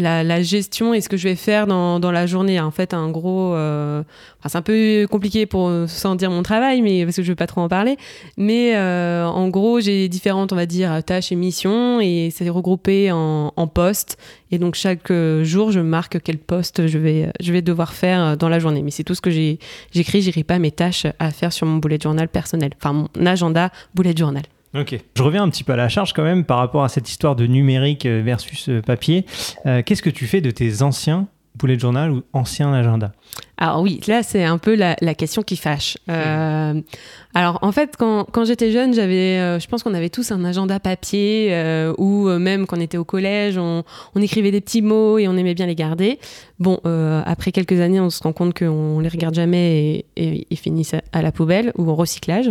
euh, 0.00 0.22
la, 0.22 0.42
gestion 0.42 0.94
et 0.94 1.00
ce 1.00 1.08
que 1.08 1.16
je 1.16 1.28
vais 1.28 1.36
faire 1.36 1.66
dans, 1.66 2.00
dans 2.00 2.10
la 2.10 2.26
journée. 2.26 2.58
En 2.58 2.70
fait, 2.70 2.94
un 2.94 3.10
gros, 3.10 3.54
euh, 3.54 4.02
c'est 4.46 4.56
un 4.56 4.62
peu 4.62 5.06
compliqué 5.10 5.46
pour 5.46 5.70
sans 5.86 6.14
dire 6.14 6.30
mon 6.30 6.42
travail, 6.42 6.82
mais 6.82 7.04
parce 7.04 7.16
que 7.16 7.22
je 7.22 7.28
veux 7.28 7.36
pas 7.36 7.46
trop 7.46 7.60
en 7.60 7.68
parler. 7.68 7.96
Mais 8.36 8.74
euh, 8.74 9.26
en 9.26 9.48
gros, 9.48 9.80
j'ai 9.80 10.08
différentes, 10.08 10.52
on 10.52 10.56
va 10.56 10.66
dire, 10.66 11.02
tâches 11.04 11.32
et 11.32 11.36
missions 11.36 12.00
et 12.00 12.30
c'est 12.34 12.48
regroupé 12.48 13.12
en, 13.12 13.52
en 13.54 13.66
postes. 13.66 14.18
Et 14.50 14.58
donc 14.58 14.74
chaque 14.74 15.10
euh, 15.10 15.44
jour, 15.44 15.72
je 15.72 15.80
marque 15.80 16.20
quel 16.22 16.38
poste 16.38 16.86
je 16.86 16.98
vais, 16.98 17.30
je 17.40 17.52
vais 17.52 17.62
devoir 17.62 17.92
faire 17.92 18.36
dans 18.36 18.48
la 18.48 18.58
journée. 18.58 18.82
Mais 18.82 18.90
c'est 18.90 19.04
tout 19.04 19.14
ce 19.14 19.20
que 19.20 19.30
j'ai, 19.30 19.58
j'écris. 19.92 20.22
J'écris 20.22 20.44
pas 20.44 20.58
mes 20.58 20.70
tâches 20.70 21.06
à 21.18 21.30
faire 21.30 21.52
sur 21.52 21.66
mon 21.66 21.76
bullet 21.76 21.98
journal 22.00 22.28
personnel, 22.28 22.70
enfin 22.76 22.92
mon 22.92 23.26
agenda 23.26 23.70
bullet 23.94 24.14
journal. 24.16 24.42
Ok. 24.74 24.98
Je 25.14 25.22
reviens 25.22 25.42
un 25.42 25.50
petit 25.50 25.64
peu 25.64 25.72
à 25.74 25.76
la 25.76 25.88
charge 25.88 26.12
quand 26.12 26.22
même 26.22 26.44
par 26.44 26.58
rapport 26.58 26.82
à 26.82 26.88
cette 26.88 27.08
histoire 27.08 27.36
de 27.36 27.46
numérique 27.46 28.06
euh, 28.06 28.22
versus 28.24 28.68
euh, 28.68 28.80
papier. 28.80 29.26
Euh, 29.66 29.82
qu'est-ce 29.84 30.02
que 30.02 30.10
tu 30.10 30.26
fais 30.26 30.40
de 30.40 30.50
tes 30.50 30.82
anciens 30.82 31.26
bullet 31.54 31.78
journal 31.78 32.10
ou 32.10 32.22
anciens 32.32 32.72
agendas? 32.72 33.10
Alors 33.58 33.82
oui, 33.82 34.00
là 34.08 34.22
c'est 34.22 34.42
un 34.42 34.56
peu 34.56 34.74
la, 34.74 34.94
question 35.14 35.42
qui 35.42 35.58
fâche. 35.58 35.98
alors 36.08 37.58
en 37.60 37.72
fait, 37.72 37.94
quand, 37.98 38.24
quand 38.24 38.46
j'étais 38.46 38.72
jeune, 38.72 38.94
j'avais, 38.94 39.60
je 39.60 39.66
pense 39.68 39.82
qu'on 39.82 39.92
avait 39.92 40.08
tous 40.08 40.32
un 40.32 40.44
agenda 40.46 40.80
papier 40.80 41.54
ou 41.98 42.28
même 42.30 42.66
quand 42.66 42.78
on 42.78 42.80
était 42.80 42.96
au 42.96 43.04
collège, 43.04 43.58
on, 43.58 43.84
on, 44.14 44.22
écrivait 44.22 44.50
des 44.50 44.62
petits 44.62 44.80
mots 44.80 45.18
et 45.18 45.28
on 45.28 45.36
aimait 45.36 45.54
bien 45.54 45.66
les 45.66 45.74
garder. 45.74 46.18
Bon, 46.58 46.80
après 47.26 47.52
quelques 47.52 47.78
années, 47.80 48.00
on 48.00 48.10
se 48.10 48.22
rend 48.22 48.32
compte 48.32 48.58
qu'on 48.58 48.98
les 49.00 49.10
regarde 49.10 49.34
jamais 49.34 49.76
et, 49.76 50.06
et 50.16 50.46
ils 50.48 50.58
finissent 50.58 50.96
à 51.12 51.20
la 51.20 51.32
poubelle 51.32 51.70
ou 51.76 51.88
au 51.88 51.94
recyclage. 51.94 52.50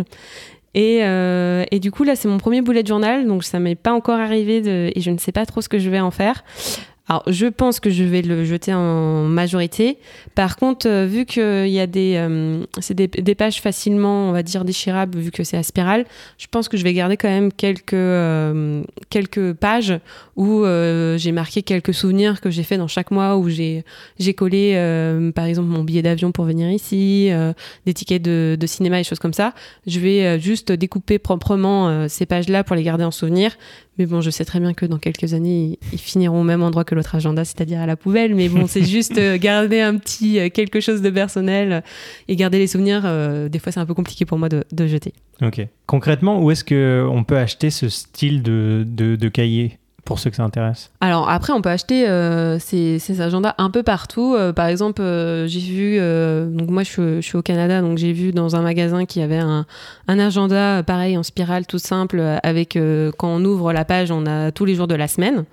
Et, 0.73 0.99
euh, 1.03 1.65
et, 1.71 1.79
du 1.79 1.91
coup, 1.91 2.03
là, 2.03 2.15
c'est 2.15 2.27
mon 2.27 2.38
premier 2.38 2.62
bullet 2.62 2.86
journal, 2.86 3.27
donc 3.27 3.43
ça 3.43 3.60
m'est 3.60 3.75
pas 3.75 3.91
encore 3.91 4.19
arrivé 4.19 4.62
de, 4.62 4.91
et 4.95 5.01
je 5.01 5.12
ne 5.12 5.17
sais 5.17 5.31
pas 5.31 5.45
trop 5.45 5.62
ce 5.62 5.69
que 5.69 5.79
je 5.79 5.89
vais 5.89 5.99
en 5.99 6.12
faire. 6.12 6.43
Alors, 7.12 7.24
je 7.28 7.47
pense 7.47 7.82
que 7.82 7.89
je 7.89 8.06
vais 8.06 8.21
le 8.21 8.45
jeter 8.45 8.74
en 8.74 9.26
majorité. 9.26 9.97
Par 10.34 10.56
contre, 10.56 10.88
euh, 10.88 11.06
vu 11.06 11.26
qu'il 11.26 11.67
y 11.67 11.82
a 11.82 11.86
des, 11.86 12.13
euh, 12.15 12.63
c'est 12.80 12.93
des, 12.93 13.36
pages 13.36 13.60
facilement, 13.60 14.30
on 14.30 14.32
va 14.32 14.43
dire, 14.43 14.63
déchirables, 14.63 15.19
vu 15.19 15.30
que 15.30 15.43
c'est 15.43 15.58
à 15.58 15.63
spirale, 15.63 16.06
je 16.38 16.47
pense 16.50 16.69
que 16.69 16.78
je 16.78 16.86
vais 16.86 16.93
garder 16.93 17.17
quand 17.17 17.28
même 17.28 17.52
quelques, 17.52 17.93
euh, 17.95 18.82
quelques 19.10 19.52
pages 19.52 20.00
où 20.38 20.63
j'ai 21.17 21.34
marqué 21.34 21.63
quelques 21.63 21.93
souvenirs 21.93 22.39
que 22.39 22.50
j'ai 22.50 22.63
fait 22.63 22.78
dans 22.78 22.88
chaque 22.88 23.12
mois, 23.12 23.36
où 23.36 23.50
j'ai, 23.50 23.84
j'ai 24.17 24.34
collé, 24.34 24.74
par 25.36 25.45
exemple, 25.45 25.67
mon 25.67 25.84
billet 25.84 26.02
d'avion 26.02 26.32
pour 26.32 26.45
venir 26.45 26.71
ici, 26.71 27.30
des 27.86 27.93
tickets 27.93 28.21
de, 28.21 28.58
cinéma 28.65 29.00
et 29.00 29.04
choses 29.04 29.19
comme 29.19 29.34
ça. 29.34 29.54
Je 29.86 30.00
vais 30.00 30.39
juste 30.39 30.71
découper 30.71 31.19
proprement 31.19 32.08
ces 32.08 32.26
pages-là 32.26 32.63
pour 32.63 32.76
les 32.76 32.84
garder 32.84 33.04
en 33.04 33.12
souvenir. 33.12 33.52
Mais 33.97 34.06
bon, 34.06 34.21
je 34.21 34.30
sais 34.30 34.45
très 34.45 34.60
bien 34.60 34.73
que 34.73 34.86
dans 34.86 34.99
quelques 34.99 35.34
années, 35.34 35.77
ils 35.91 35.99
finiront 35.99 36.41
au 36.41 36.43
même 36.43 36.63
endroit 36.63 36.86
que 36.86 36.95
l'autre 36.95 37.15
agenda, 37.15 37.43
c'est-à-dire 37.43 37.80
à 37.80 37.86
la 37.86 37.97
poubelle. 37.97 38.36
Mais 38.36 38.47
bon, 38.47 38.65
c'est 38.67 38.84
juste 38.84 39.17
euh, 39.17 39.38
garder 39.38 39.82
un 39.82 39.97
petit 39.97 40.39
euh, 40.39 40.49
quelque 40.49 40.80
chose 40.80 41.01
de 41.01 41.10
personnel 41.10 41.71
euh, 41.73 41.82
et 42.30 42.36
garder 42.38 42.58
les 42.58 42.67
souvenirs. 42.67 43.01
des 43.49 43.60
fois, 43.60 43.71
c'est 43.71 43.80
un 43.80 43.86
peu 43.86 43.93
compliqué 43.93 44.25
pour 44.25 44.38
moi 44.38 44.47
de, 44.49 44.88
jeter. 44.88 45.13
Ok. 45.41 45.65
Concrètement, 45.88 46.41
où 46.41 46.51
est-ce 46.51 46.63
qu'on 46.63 47.23
peut 47.23 47.38
acheter 47.38 47.69
ce 47.69 47.89
style 47.89 48.41
de, 48.41 48.86
de, 48.88 49.15
de 49.15 49.30
cahier? 49.30 49.77
Pour 50.05 50.19
ceux 50.19 50.29
que 50.29 50.35
ça 50.35 50.43
intéresse 50.43 50.91
Alors 50.99 51.29
après, 51.29 51.53
on 51.53 51.61
peut 51.61 51.69
acheter 51.69 52.07
euh, 52.07 52.59
ces, 52.59 53.21
agendas 53.21 53.53
un 53.57 53.69
peu 53.69 53.83
partout. 53.83 54.35
Euh, 54.35 54.53
par 54.53 54.67
exemple, 54.67 55.01
euh, 55.01 55.47
j'ai 55.47 55.59
vu, 55.59 55.97
donc 56.55 56.69
moi 56.69 56.83
je, 56.83 57.21
suis 57.21 57.37
au 57.37 57.41
Canada, 57.41 57.81
donc 57.81 57.97
j'ai 57.97 58.13
vu 58.13 58.31
dans 58.31 58.55
un 58.55 58.61
magasin 58.61 59.05
qui 59.05 59.21
avait 59.21 59.37
un, 59.37 59.65
un, 60.07 60.19
agenda 60.19 60.83
pareil 60.83 61.17
en 61.17 61.23
spirale 61.23 61.65
tout 61.65 61.79
simple 61.79 62.21
avec 62.43 62.77
quand 63.17 63.29
on 63.29 63.43
ouvre 63.45 63.73
la 63.73 63.85
page, 63.85 64.11
on 64.11 64.25
a 64.25 64.51
tous 64.51 64.65
les 64.65 64.75
jours 64.75 64.87
de 64.87 64.95
la 64.95 65.07
semaine. 65.07 65.45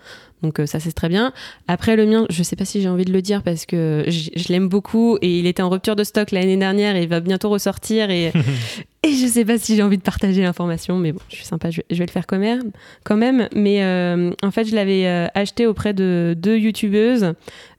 Donc 0.42 0.60
ça 0.66 0.80
c'est 0.80 0.92
très 0.92 1.08
bien. 1.08 1.32
Après 1.66 1.96
le 1.96 2.06
mien, 2.06 2.26
je 2.30 2.42
sais 2.42 2.56
pas 2.56 2.64
si 2.64 2.80
j'ai 2.80 2.88
envie 2.88 3.04
de 3.04 3.12
le 3.12 3.22
dire 3.22 3.42
parce 3.42 3.66
que 3.66 4.04
je, 4.06 4.52
l'aime 4.52 4.68
beaucoup 4.68 5.18
et 5.20 5.38
il 5.38 5.46
était 5.46 5.62
en 5.62 5.68
rupture 5.68 5.96
de 5.96 6.04
stock 6.04 6.30
l'année 6.30 6.56
dernière 6.56 6.96
et 6.96 7.02
il 7.02 7.08
va 7.08 7.20
bientôt 7.20 7.48
ressortir 7.50 8.10
et, 8.10 8.32
Et 9.04 9.12
je 9.12 9.26
sais 9.28 9.44
pas 9.44 9.58
si 9.58 9.76
j'ai 9.76 9.82
envie 9.82 9.96
de 9.96 10.02
partager 10.02 10.42
l'information, 10.42 10.98
mais 10.98 11.12
bon, 11.12 11.20
je 11.28 11.36
suis 11.36 11.44
sympa, 11.44 11.70
je 11.70 11.80
vais, 11.88 12.04
le 12.04 12.10
faire 12.10 12.26
quand 12.26 12.38
même. 12.38 12.72
Quand 13.04 13.16
même. 13.16 13.48
Mais 13.54 13.84
euh, 13.84 14.32
en 14.42 14.50
fait, 14.50 14.64
je 14.64 14.74
l'avais 14.74 15.06
euh, 15.06 15.26
acheté 15.34 15.66
auprès 15.66 15.94
de 15.94 16.34
deux 16.36 16.58
youtubeuses 16.58 17.32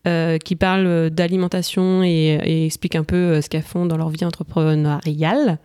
euh, 0.08 0.38
qui 0.38 0.56
parlent 0.56 1.10
d'alimentation 1.10 2.04
et, 2.04 2.40
et, 2.44 2.66
expliquent 2.66 2.96
un 2.96 3.04
peu 3.04 3.42
ce 3.42 3.50
qu'elles 3.50 3.64
font 3.64 3.86
dans 3.86 3.98
leur 3.98 4.10
vie 4.10 4.24
entrepreneuriale. 4.24 5.60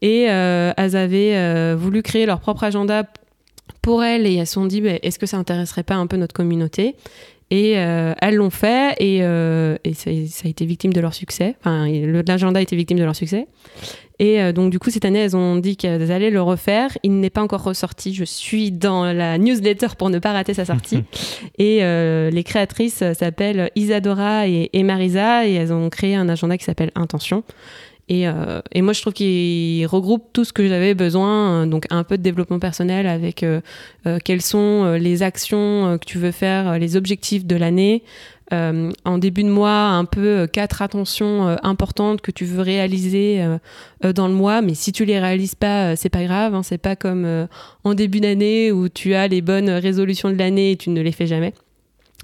Et 0.00 0.22
elles 0.24 0.96
avaient 0.96 1.74
voulu 1.74 2.02
créer 2.02 2.26
leur 2.26 2.38
propre 2.38 2.64
agenda 2.64 3.04
pour 3.84 4.02
elles 4.02 4.26
et 4.26 4.34
elles 4.34 4.46
se 4.46 4.54
sont 4.54 4.66
dit 4.66 4.80
bah, 4.80 4.98
est-ce 5.02 5.18
que 5.18 5.26
ça 5.26 5.36
intéresserait 5.36 5.84
pas 5.84 5.94
un 5.94 6.06
peu 6.06 6.16
notre 6.16 6.34
communauté? 6.34 6.96
Et 7.50 7.72
elles 7.72 8.34
l'ont 8.34 8.50
fait 8.50 8.96
et, 8.98 9.18
et 9.18 9.94
ça, 9.94 10.10
ça, 10.28 10.46
a 10.46 10.48
été 10.48 10.64
victime 10.64 10.92
de 10.92 11.00
leur 11.00 11.14
succès. 11.14 11.54
Enfin, 11.60 11.86
l'agenda 11.88 12.58
a 12.58 12.62
été 12.62 12.74
victime 12.74 12.98
de 12.98 13.04
leur 13.04 13.14
succès. 13.14 13.46
Et 14.18 14.40
euh, 14.40 14.52
donc, 14.52 14.70
du 14.70 14.78
coup, 14.78 14.90
cette 14.90 15.04
année, 15.04 15.18
elles 15.20 15.36
ont 15.36 15.56
dit 15.56 15.76
qu'elles 15.76 16.12
allaient 16.12 16.30
le 16.30 16.42
refaire. 16.42 16.96
Il 17.02 17.18
n'est 17.18 17.30
pas 17.30 17.42
encore 17.42 17.64
ressorti. 17.64 18.14
Je 18.14 18.24
suis 18.24 18.70
dans 18.70 19.12
la 19.12 19.38
newsletter 19.38 19.88
pour 19.98 20.10
ne 20.10 20.18
pas 20.18 20.32
rater 20.32 20.54
sa 20.54 20.64
sortie. 20.64 21.02
et 21.58 21.82
euh, 21.82 22.30
les 22.30 22.44
créatrices 22.44 23.02
s'appellent 23.14 23.70
Isadora 23.74 24.46
et, 24.46 24.82
Marisa 24.82 25.46
et 25.46 25.54
elles 25.54 25.72
ont 25.72 25.90
créé 25.90 26.14
un 26.14 26.28
agenda 26.28 26.56
qui 26.56 26.64
s'appelle 26.64 26.92
Intention. 26.94 27.42
Et, 28.08 28.28
euh, 28.28 28.60
et, 28.72 28.82
moi, 28.82 28.92
je 28.92 29.00
trouve 29.00 29.14
qu'il 29.14 29.86
regroupe 29.86 30.32
tout 30.32 30.44
ce 30.44 30.52
que 30.52 30.68
j'avais 30.68 30.94
besoin, 30.94 31.66
donc 31.66 31.86
un 31.90 32.04
peu 32.04 32.18
de 32.18 32.22
développement 32.22 32.58
personnel 32.58 33.06
avec 33.06 33.44
quelles 34.24 34.42
sont 34.42 34.92
les 34.94 35.22
actions 35.22 35.98
que 35.98 36.04
tu 36.04 36.18
veux 36.18 36.32
faire, 36.32 36.78
les 36.78 36.96
objectifs 36.96 37.46
de 37.46 37.56
l'année, 37.56 38.02
euh, 38.52 38.92
en 39.06 39.16
début 39.16 39.42
de 39.42 39.48
mois 39.48 39.70
un 39.70 40.04
peu 40.04 40.26
euh, 40.26 40.46
quatre 40.46 40.82
attentions 40.82 41.48
euh, 41.48 41.56
importantes 41.62 42.20
que 42.20 42.30
tu 42.30 42.44
veux 42.44 42.60
réaliser 42.60 43.42
dans 44.02 44.28
le 44.28 44.34
mois, 44.34 44.60
mais 44.60 44.74
si 44.74 44.92
tu 44.92 45.04
les 45.04 45.18
réalises 45.18 45.54
pas, 45.54 45.96
c'est 45.96 46.10
pas 46.10 46.24
grave. 46.24 46.54
Hein, 46.54 46.62
c'est 46.62 46.78
pas 46.78 46.96
comme 46.96 47.48
en 47.84 47.94
début 47.94 48.20
d'année 48.20 48.70
où 48.72 48.88
tu 48.88 49.14
as 49.14 49.28
les 49.28 49.40
bonnes 49.40 49.70
résolutions 49.70 50.30
de 50.30 50.36
l'année 50.36 50.72
et 50.72 50.76
tu 50.76 50.90
ne 50.90 51.00
les 51.00 51.12
fais 51.12 51.26
jamais. 51.26 51.54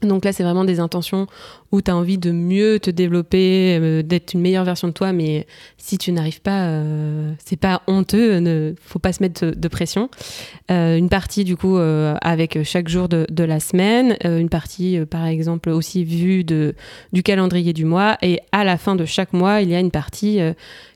Donc 0.03 0.25
là, 0.25 0.33
c'est 0.33 0.43
vraiment 0.43 0.65
des 0.65 0.81
intentions 0.81 1.27
où 1.73 1.83
tu 1.83 1.91
as 1.91 1.97
envie 1.97 2.19
de 2.19 2.31
mieux 2.31 2.81
te 2.81 2.91
développer, 2.91 3.79
euh, 3.79 4.03
d'être 4.03 4.33
une 4.33 4.41
meilleure 4.41 4.65
version 4.65 4.89
de 4.89 4.93
toi, 4.93 5.13
mais 5.13 5.47
si 5.77 5.99
tu 5.99 6.11
n'arrives 6.13 6.41
pas, 6.41 6.67
euh, 6.67 7.33
c'est 7.45 7.59
pas 7.59 7.83
honteux, 7.87 8.39
ne 8.39 8.75
faut 8.81 8.99
pas 8.99 9.13
se 9.13 9.23
mettre 9.23 9.47
de, 9.47 9.69
pression. 9.69 10.09
Euh, 10.71 10.97
une 10.97 11.09
partie, 11.09 11.45
du 11.45 11.57
coup, 11.57 11.77
avec 11.79 12.63
chaque 12.65 12.89
jour 12.89 13.09
de, 13.09 13.45
la 13.45 13.61
semaine, 13.61 14.17
une 14.25 14.49
partie, 14.49 14.99
par 15.11 15.27
exemple, 15.27 15.71
aussi 15.71 16.05
vue 16.05 16.45
de, 16.45 16.75
du 17.13 17.23
calendrier 17.23 17.73
du 17.73 17.85
mois, 17.85 18.17
et 18.23 18.41
à 18.53 18.65
la 18.65 18.79
fin 18.79 18.97
de 18.97 19.05
chaque 19.05 19.33
mois, 19.33 19.61
il 19.61 19.69
y 19.69 19.75
a 19.75 19.81
une 19.81 19.91
partie 19.91 20.39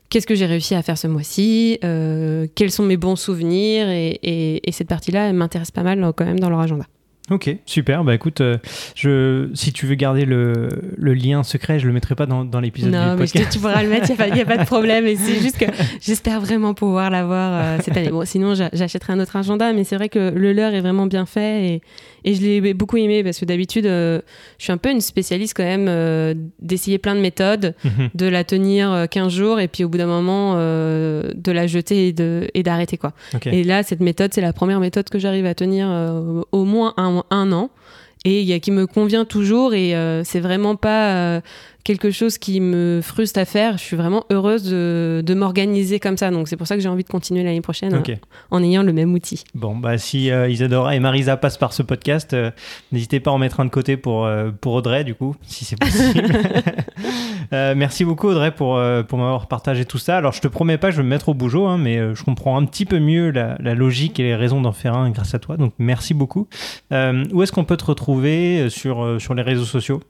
qu'est-ce 0.09 0.27
que 0.27 0.35
j'ai 0.35 0.45
réussi 0.45 0.75
à 0.75 0.81
faire 0.81 0.97
ce 0.97 1.07
mois-ci, 1.07 1.79
quels 1.81 2.71
sont 2.71 2.83
mes 2.83 2.97
bons 2.97 3.15
souvenirs, 3.15 3.89
et, 3.89 4.19
et, 4.23 4.67
et 4.67 4.71
cette 4.71 4.87
partie-là, 4.87 5.29
elle 5.29 5.35
m'intéresse 5.35 5.71
pas 5.71 5.83
mal 5.83 6.11
quand 6.15 6.25
même 6.25 6.39
dans 6.39 6.49
leur 6.49 6.59
agenda. 6.59 6.85
Ok, 7.31 7.49
super. 7.65 8.03
Bah 8.03 8.13
écoute, 8.13 8.41
euh, 8.41 8.57
je, 8.93 9.49
si 9.55 9.73
tu 9.73 9.87
veux 9.87 9.95
garder 9.95 10.25
le, 10.25 10.69
le, 10.95 11.13
lien 11.15 11.41
secret, 11.41 11.79
je 11.79 11.87
le 11.87 11.93
mettrai 11.93 12.13
pas 12.13 12.27
dans, 12.27 12.45
dans 12.45 12.59
l'épisode 12.59 12.91
du 12.91 12.97
podcast. 12.97 13.35
Non, 13.35 13.41
mais 13.41 13.49
tu 13.49 13.59
pourras 13.59 13.81
le 13.81 13.89
mettre, 13.89 14.11
il 14.11 14.33
n'y 14.33 14.41
a, 14.41 14.45
pas 14.45 14.57
de 14.57 14.65
problème. 14.65 15.07
Et 15.07 15.15
c'est 15.15 15.39
juste 15.41 15.57
que 15.57 15.65
j'espère 16.01 16.39
vraiment 16.39 16.75
pouvoir 16.75 17.09
l'avoir 17.09 17.51
euh, 17.53 17.77
cette 17.83 17.97
année. 17.97 18.09
Bon, 18.09 18.25
sinon, 18.25 18.53
j'achèterai 18.53 19.13
un 19.13 19.19
autre 19.19 19.35
agenda, 19.35 19.73
mais 19.73 19.83
c'est 19.83 19.95
vrai 19.95 20.07
que 20.07 20.29
le 20.35 20.53
leur 20.53 20.75
est 20.75 20.81
vraiment 20.81 21.07
bien 21.07 21.25
fait 21.25 21.65
et, 21.65 21.81
et 22.25 22.35
je 22.35 22.41
l'ai 22.41 22.73
beaucoup 22.75 22.97
aimé 22.97 23.23
parce 23.23 23.39
que 23.39 23.45
d'habitude, 23.45 23.87
euh, 23.87 24.21
je 24.59 24.65
suis 24.65 24.73
un 24.73 24.77
peu 24.77 24.91
une 24.91 25.01
spécialiste 25.01 25.55
quand 25.57 25.63
même 25.63 25.85
d'essayer 26.59 26.99
plein 26.99 27.15
de 27.15 27.21
méthodes, 27.21 27.73
mhm. 27.83 28.09
de 28.13 28.27
la 28.27 28.43
tenir 28.43 29.07
15 29.09 29.33
jours 29.33 29.59
et 29.59 29.67
puis 29.67 29.83
au 29.83 29.89
bout 29.89 29.97
d'un 29.97 30.05
moment, 30.05 30.53
de 30.55 31.51
la 31.51 31.65
jeter 31.65 32.13
et 32.53 32.63
d'arrêter. 32.63 32.97
quoi. 32.97 33.13
Et 33.47 33.63
là, 33.63 33.81
cette 33.81 34.01
méthode, 34.01 34.31
c'est 34.31 34.41
la 34.41 34.53
première 34.53 34.79
méthode 34.79 35.09
que 35.09 35.17
j'arrive 35.17 35.47
à 35.47 35.55
tenir 35.55 35.87
au 36.51 36.65
moins 36.65 36.93
un 36.97 37.14
un 37.29 37.51
an. 37.51 37.69
Et 38.27 38.59
qui 38.59 38.71
me 38.71 38.87
convient 38.87 39.23
toujours 39.23 39.75
et 39.75 39.95
euh, 39.95 40.23
c'est 40.23 40.39
vraiment 40.39 40.75
pas 40.75 41.13
euh, 41.13 41.41
quelque 41.85 42.09
chose 42.09 42.37
qui 42.37 42.59
me 42.59 42.99
frustre 43.01 43.39
à 43.39 43.45
faire. 43.45 43.77
Je 43.77 43.83
suis 43.83 43.95
vraiment 43.95 44.25
heureuse 44.31 44.63
de, 44.63 45.33
m'organiser 45.35 45.99
comme 45.99 46.17
ça. 46.17 46.31
Donc 46.31 46.49
c'est 46.49 46.57
pour 46.57 46.67
ça 46.67 46.75
que 46.75 46.81
j'ai 46.81 46.89
envie 46.89 47.03
de 47.03 47.09
continuer 47.09 47.43
l'année 47.43 47.61
prochaine 47.61 47.93
hein, 47.93 48.03
en 48.51 48.63
ayant 48.63 48.83
le 48.83 48.91
même 48.91 49.13
outil. 49.13 49.43
Bon, 49.53 49.75
bah 49.75 49.97
si 49.97 50.31
euh, 50.31 50.49
Isadora 50.49 50.95
et 50.95 50.99
Marisa 50.99 51.37
passent 51.37 51.57
par 51.57 51.73
ce 51.73 51.83
podcast, 51.83 52.33
euh, 52.33 52.51
n'hésitez 52.91 53.19
pas 53.19 53.31
à 53.31 53.33
en 53.35 53.37
mettre 53.37 53.59
un 53.59 53.65
de 53.65 53.69
côté 53.69 53.97
pour, 53.97 54.25
euh, 54.25 54.49
pour 54.59 54.73
Audrey, 54.73 55.03
du 55.03 55.13
coup, 55.13 55.35
si 55.43 55.63
c'est 55.63 55.79
possible. 55.79 56.23
merci 57.51 58.03
beaucoup 58.03 58.27
Audrey 58.27 58.51
pour, 58.51 58.81
pour 59.07 59.19
m'avoir 59.19 59.47
partagé 59.47 59.85
tout 59.85 59.99
ça. 59.99 60.17
Alors 60.17 60.33
je 60.33 60.41
te 60.41 60.47
promets 60.47 60.79
pas 60.79 60.87
que 60.87 60.93
je 60.93 60.97
vais 60.97 61.03
me 61.03 61.09
mettre 61.09 61.29
au 61.29 61.35
bougeot, 61.35 61.67
hein, 61.67 61.77
mais 61.77 62.15
je 62.15 62.23
comprends 62.23 62.57
un 62.57 62.65
petit 62.65 62.85
peu 62.85 62.99
mieux 62.99 63.29
la, 63.29 63.57
la 63.59 63.75
logique 63.75 64.19
et 64.19 64.23
les 64.23 64.35
raisons 64.35 64.59
d'en 64.59 64.71
faire 64.71 64.95
un 64.95 65.11
grâce 65.11 65.35
à 65.35 65.39
toi. 65.39 65.55
Donc 65.55 65.73
merci 65.77 66.15
beaucoup. 66.15 66.47
où 66.91 67.43
est-ce 67.43 67.51
qu'on 67.51 67.65
peut 67.65 67.77
te 67.77 67.85
retrouver 67.85 68.69
sur, 68.71 69.21
sur 69.21 69.35
les 69.35 69.43
réseaux 69.43 69.65
sociaux? 69.65 70.01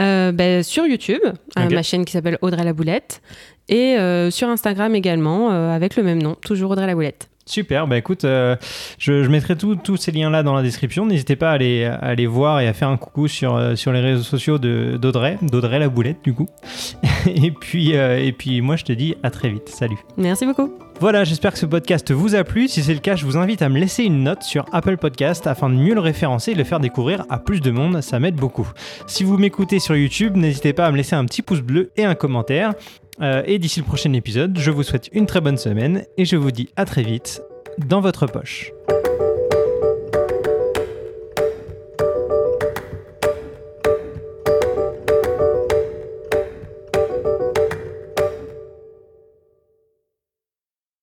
Euh, 0.00 0.32
ben, 0.32 0.62
sur 0.62 0.86
YouTube, 0.86 1.22
ma 1.56 1.82
chaîne 1.82 2.04
qui 2.04 2.12
s'appelle 2.12 2.38
Audrey 2.42 2.64
la 2.64 2.72
Boulette, 2.72 3.22
et 3.68 3.96
euh, 3.98 4.30
sur 4.30 4.48
Instagram 4.48 4.94
également, 4.94 5.52
euh, 5.52 5.74
avec 5.74 5.96
le 5.96 6.02
même 6.02 6.22
nom, 6.22 6.34
toujours 6.34 6.70
Audrey 6.70 6.86
la 6.86 6.94
Boulette. 6.94 7.28
Super, 7.46 7.86
bah 7.86 7.96
écoute, 7.96 8.22
je, 8.22 8.56
je, 8.98 9.28
mettrai 9.28 9.56
tous 9.56 9.96
ces 9.96 10.12
liens-là 10.12 10.42
dans 10.42 10.54
la 10.54 10.62
description. 10.62 11.06
N'hésitez 11.06 11.36
pas 11.36 11.50
à 11.50 11.54
aller, 11.54 11.84
à 11.84 11.94
aller, 11.94 12.26
voir 12.26 12.60
et 12.60 12.66
à 12.66 12.72
faire 12.72 12.88
un 12.88 12.96
coucou 12.96 13.28
sur, 13.28 13.78
sur 13.78 13.92
les 13.92 14.00
réseaux 14.00 14.24
sociaux 14.24 14.58
d'Audrey, 14.58 15.38
d'Audrey 15.42 15.78
la 15.78 15.88
Boulette 15.88 16.18
du 16.24 16.34
coup. 16.34 16.48
et, 17.26 17.52
puis, 17.52 17.92
et 17.92 18.32
puis 18.32 18.60
moi 18.60 18.76
je 18.76 18.84
te 18.84 18.92
dis 18.92 19.14
à 19.22 19.30
très 19.30 19.48
vite. 19.48 19.68
Salut. 19.68 19.98
Merci 20.16 20.44
beaucoup. 20.44 20.72
Voilà, 20.98 21.24
j'espère 21.24 21.52
que 21.52 21.58
ce 21.58 21.66
podcast 21.66 22.10
vous 22.10 22.34
a 22.34 22.42
plu. 22.42 22.68
Si 22.68 22.82
c'est 22.82 22.94
le 22.94 23.00
cas, 23.00 23.16
je 23.16 23.26
vous 23.26 23.36
invite 23.36 23.60
à 23.60 23.68
me 23.68 23.78
laisser 23.78 24.04
une 24.04 24.22
note 24.22 24.42
sur 24.42 24.64
Apple 24.72 24.96
Podcast 24.96 25.46
afin 25.46 25.68
de 25.68 25.74
mieux 25.74 25.94
le 25.94 26.00
référencer 26.00 26.52
et 26.52 26.54
le 26.54 26.64
faire 26.64 26.80
découvrir 26.80 27.26
à 27.28 27.38
plus 27.38 27.60
de 27.60 27.70
monde. 27.70 28.00
Ça 28.00 28.18
m'aide 28.18 28.36
beaucoup. 28.36 28.66
Si 29.06 29.22
vous 29.22 29.36
m'écoutez 29.36 29.78
sur 29.78 29.94
YouTube, 29.94 30.36
n'hésitez 30.36 30.72
pas 30.72 30.86
à 30.86 30.90
me 30.90 30.96
laisser 30.96 31.14
un 31.14 31.26
petit 31.26 31.42
pouce 31.42 31.60
bleu 31.60 31.90
et 31.98 32.04
un 32.06 32.14
commentaire. 32.14 32.72
Euh, 33.22 33.42
et 33.46 33.58
d'ici 33.58 33.80
le 33.80 33.86
prochain 33.86 34.12
épisode, 34.12 34.58
je 34.58 34.70
vous 34.70 34.82
souhaite 34.82 35.08
une 35.12 35.26
très 35.26 35.40
bonne 35.40 35.56
semaine 35.56 36.04
et 36.18 36.24
je 36.24 36.36
vous 36.36 36.50
dis 36.50 36.68
à 36.76 36.84
très 36.84 37.02
vite 37.02 37.42
dans 37.78 38.00
votre 38.00 38.26
poche. 38.26 38.72